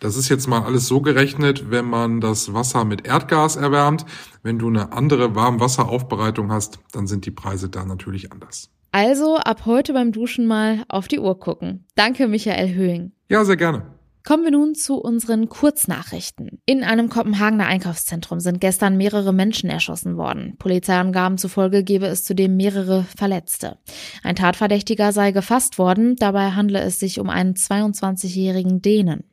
Das 0.00 0.16
ist 0.16 0.28
jetzt 0.28 0.48
mal 0.48 0.62
alles 0.62 0.88
so 0.88 1.00
gerechnet, 1.00 1.70
wenn 1.70 1.84
man 1.84 2.20
das 2.20 2.52
Wasser 2.52 2.84
mit 2.84 3.06
Erdgas 3.06 3.56
erwärmt. 3.56 4.04
Wenn 4.42 4.58
du 4.58 4.68
eine 4.68 4.92
andere 4.92 5.34
Warmwasseraufbereitung 5.34 6.50
hast, 6.50 6.80
dann 6.92 7.06
sind 7.06 7.26
die 7.26 7.30
Preise 7.30 7.68
da 7.68 7.84
natürlich 7.84 8.32
anders. 8.32 8.70
Also 8.90 9.36
ab 9.36 9.62
heute 9.64 9.92
beim 9.92 10.12
Duschen 10.12 10.46
mal 10.46 10.84
auf 10.88 11.08
die 11.08 11.20
Uhr 11.20 11.38
gucken. 11.38 11.84
Danke, 11.94 12.28
Michael 12.28 12.74
Höhing. 12.74 13.12
Ja, 13.28 13.44
sehr 13.44 13.56
gerne. 13.56 13.93
Kommen 14.26 14.44
wir 14.44 14.52
nun 14.52 14.74
zu 14.74 14.96
unseren 14.96 15.50
Kurznachrichten. 15.50 16.62
In 16.64 16.82
einem 16.82 17.10
Kopenhagener 17.10 17.66
Einkaufszentrum 17.66 18.40
sind 18.40 18.58
gestern 18.58 18.96
mehrere 18.96 19.34
Menschen 19.34 19.68
erschossen 19.68 20.16
worden. 20.16 20.56
Polizeiangaben 20.58 21.36
zufolge 21.36 21.84
gebe 21.84 22.06
es 22.06 22.24
zudem 22.24 22.56
mehrere 22.56 23.04
Verletzte. 23.18 23.76
Ein 24.22 24.34
Tatverdächtiger 24.34 25.12
sei 25.12 25.32
gefasst 25.32 25.78
worden, 25.78 26.16
dabei 26.16 26.52
handle 26.52 26.80
es 26.80 26.98
sich 26.98 27.20
um 27.20 27.28
einen 27.28 27.52
22-jährigen 27.52 28.80
Dänen. 28.80 29.24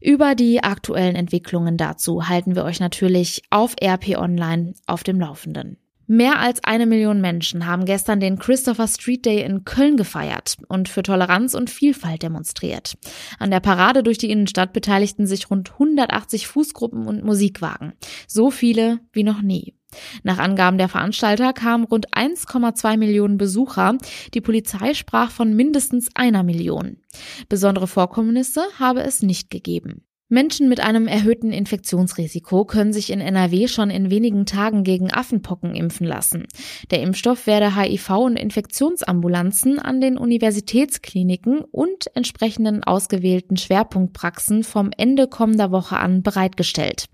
Über 0.00 0.34
die 0.34 0.62
aktuellen 0.62 1.14
Entwicklungen 1.14 1.76
dazu 1.76 2.30
halten 2.30 2.56
wir 2.56 2.64
euch 2.64 2.80
natürlich 2.80 3.42
auf 3.50 3.76
RP 3.78 4.16
Online 4.16 4.72
auf 4.86 5.04
dem 5.04 5.20
Laufenden. 5.20 5.76
Mehr 6.10 6.38
als 6.38 6.64
eine 6.64 6.86
Million 6.86 7.20
Menschen 7.20 7.66
haben 7.66 7.84
gestern 7.84 8.18
den 8.18 8.38
Christopher 8.38 8.88
Street 8.88 9.26
Day 9.26 9.42
in 9.42 9.64
Köln 9.64 9.98
gefeiert 9.98 10.56
und 10.66 10.88
für 10.88 11.02
Toleranz 11.02 11.52
und 11.52 11.68
Vielfalt 11.68 12.22
demonstriert. 12.22 12.96
An 13.38 13.50
der 13.50 13.60
Parade 13.60 14.02
durch 14.02 14.16
die 14.16 14.30
Innenstadt 14.30 14.72
beteiligten 14.72 15.26
sich 15.26 15.50
rund 15.50 15.72
180 15.72 16.46
Fußgruppen 16.46 17.06
und 17.06 17.24
Musikwagen. 17.24 17.92
So 18.26 18.50
viele 18.50 19.00
wie 19.12 19.22
noch 19.22 19.42
nie. 19.42 19.74
Nach 20.22 20.38
Angaben 20.38 20.78
der 20.78 20.88
Veranstalter 20.88 21.52
kamen 21.52 21.84
rund 21.84 22.08
1,2 22.14 22.96
Millionen 22.96 23.36
Besucher. 23.36 23.98
Die 24.32 24.40
Polizei 24.40 24.94
sprach 24.94 25.30
von 25.30 25.54
mindestens 25.54 26.08
einer 26.14 26.42
Million. 26.42 27.02
Besondere 27.50 27.86
Vorkommnisse 27.86 28.62
habe 28.78 29.02
es 29.02 29.20
nicht 29.20 29.50
gegeben. 29.50 30.07
Menschen 30.28 30.68
mit 30.68 30.80
einem 30.80 31.06
erhöhten 31.06 31.52
Infektionsrisiko 31.52 32.64
können 32.66 32.92
sich 32.92 33.10
in 33.10 33.20
NRW 33.20 33.66
schon 33.66 33.88
in 33.88 34.10
wenigen 34.10 34.44
Tagen 34.44 34.84
gegen 34.84 35.10
Affenpocken 35.10 35.74
impfen 35.74 36.06
lassen. 36.06 36.46
Der 36.90 37.00
Impfstoff 37.00 37.46
werde 37.46 37.74
HIV- 37.74 38.24
und 38.24 38.36
Infektionsambulanzen 38.36 39.78
an 39.78 40.00
den 40.00 40.18
Universitätskliniken 40.18 41.60
und 41.60 42.14
entsprechenden 42.14 42.84
ausgewählten 42.84 43.56
Schwerpunktpraxen 43.56 44.64
vom 44.64 44.90
Ende 44.96 45.28
kommender 45.28 45.70
Woche 45.70 45.96
an 45.96 46.22
bereitgestellt. 46.22 47.06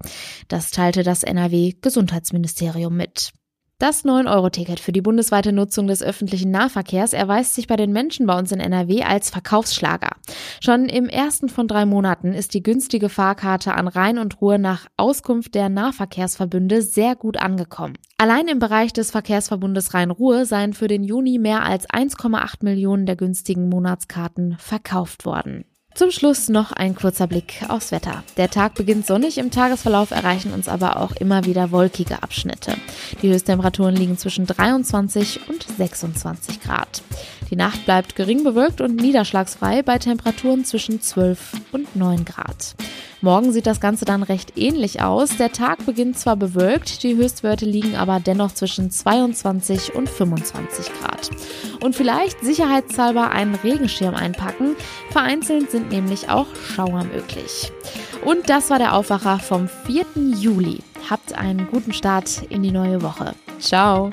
Das 0.49 0.73
teilte 0.73 1.05
das 1.05 1.23
NRW 1.23 1.75
Gesundheitsministerium 1.81 2.97
mit. 2.97 3.33
Das 3.79 4.05
9-Euro-Ticket 4.05 4.79
für 4.79 4.93
die 4.93 5.03
bundesweite 5.03 5.53
Nutzung 5.53 5.89
des 5.89 6.01
öffentlichen 6.01 6.53
Nahverkehrs 6.53 7.13
erweist 7.13 7.55
sich 7.55 7.67
bei 7.67 7.75
den 7.75 7.93
Menschen 7.93 8.25
bei 8.25 8.39
uns 8.39 8.53
in 8.53 8.61
NRW 8.61 9.03
als 9.03 9.31
Verkaufsschlager. 9.31 10.11
Schon 10.61 10.87
im 10.87 11.09
ersten 11.09 11.49
von 11.49 11.67
drei 11.67 11.85
Monaten 11.85 12.35
ist 12.35 12.55
die 12.55 12.63
günstige 12.63 13.09
Fahrkarte 13.09 13.75
an 13.75 13.89
Rhein 13.89 14.19
und 14.19 14.41
Ruhr 14.41 14.59
nach 14.59 14.87
Auskunft 14.97 15.57
der 15.57 15.71
Nahverkehrsverbünde 15.71 16.83
sehr 16.83 17.17
gut 17.17 17.37
angekommen. 17.37 17.99
Allein 18.17 18.47
im 18.47 18.61
Bereich 18.61 18.93
des 18.93 19.11
Verkehrsverbundes 19.11 19.93
Rhein-Ruhr 19.93 20.47
seien 20.47 20.73
für 20.73 20.87
den 20.87 21.03
Juni 21.03 21.39
mehr 21.41 21.65
als 21.65 21.91
1,8 21.91 22.59
Millionen 22.63 23.07
der 23.07 23.17
günstigen 23.17 23.69
Monatskarten 23.69 24.57
verkauft 24.57 25.27
worden. 25.27 25.65
Zum 25.95 26.11
Schluss 26.11 26.49
noch 26.49 26.73
ein 26.73 26.97
kurzer 26.97 27.29
Blick 27.29 27.63
aufs 27.69 27.93
Wetter. 27.93 28.25
Der 28.37 28.51
Tag 28.51 28.75
beginnt 28.75 29.07
sonnig, 29.07 29.39
im 29.39 29.53
Tagesverlauf 29.53 30.11
erreichen 30.11 30.53
uns 30.53 30.67
aber 30.67 30.97
auch 30.97 31.13
immer 31.13 31.45
wieder 31.45 31.71
wolkige 31.71 32.21
Abschnitte. 32.21 32.75
Die 33.23 33.31
Höchsttemperaturen 33.31 33.95
liegen 33.95 34.19
zwischen 34.19 34.45
23 34.45 35.49
und 35.49 35.65
26 35.79 36.61
Grad. 36.61 37.03
Die 37.51 37.57
Nacht 37.57 37.85
bleibt 37.85 38.17
gering 38.17 38.45
bewölkt 38.45 38.81
und 38.81 38.97
niederschlagsfrei 38.97 39.83
bei 39.83 39.99
Temperaturen 39.99 40.65
zwischen 40.65 41.01
12 41.01 41.53
und 41.73 41.97
9 41.97 42.25
Grad. 42.25 42.75
Morgen 43.21 43.53
sieht 43.53 43.67
das 43.67 43.81
Ganze 43.81 44.05
dann 44.05 44.23
recht 44.23 44.59
ähnlich 44.59 45.01
aus. 45.01 45.39
Der 45.39 45.51
Tag 45.51 45.87
beginnt 45.87 46.19
zwar 46.19 46.37
bewölkt, 46.37 47.03
die 47.03 47.17
Höchstwerte 47.17 47.65
liegen 47.65 47.97
aber 47.97 48.21
dennoch 48.21 48.53
zwischen 48.53 48.91
22 48.91 49.95
und 49.95 50.11
25 50.11 50.93
Grad. 51.01 51.31
Und 51.83 51.97
vielleicht 51.97 52.45
sicherheitshalber 52.45 53.31
einen 53.31 53.55
Regenschirm 53.55 54.15
einpacken. 54.15 54.77
Vereinzelt 55.11 55.71
sind 55.71 55.91
nämlich 55.91 56.29
auch 56.29 56.49
Schauer 56.55 57.05
möglich. 57.05 57.73
Und 58.27 58.51
das 58.51 58.69
war 58.69 58.79
der 58.79 58.95
Aufwacher 58.95 59.39
vom 59.39 59.69
4. 59.87 60.05
Juli. 60.39 60.81
Habt 61.09 61.33
einen 61.33 61.67
guten 61.71 61.95
Start 61.95 62.43
in 62.51 62.63
die 62.63 62.73
neue 62.73 63.01
Woche. 63.01 63.35
Ciao. 63.59 64.13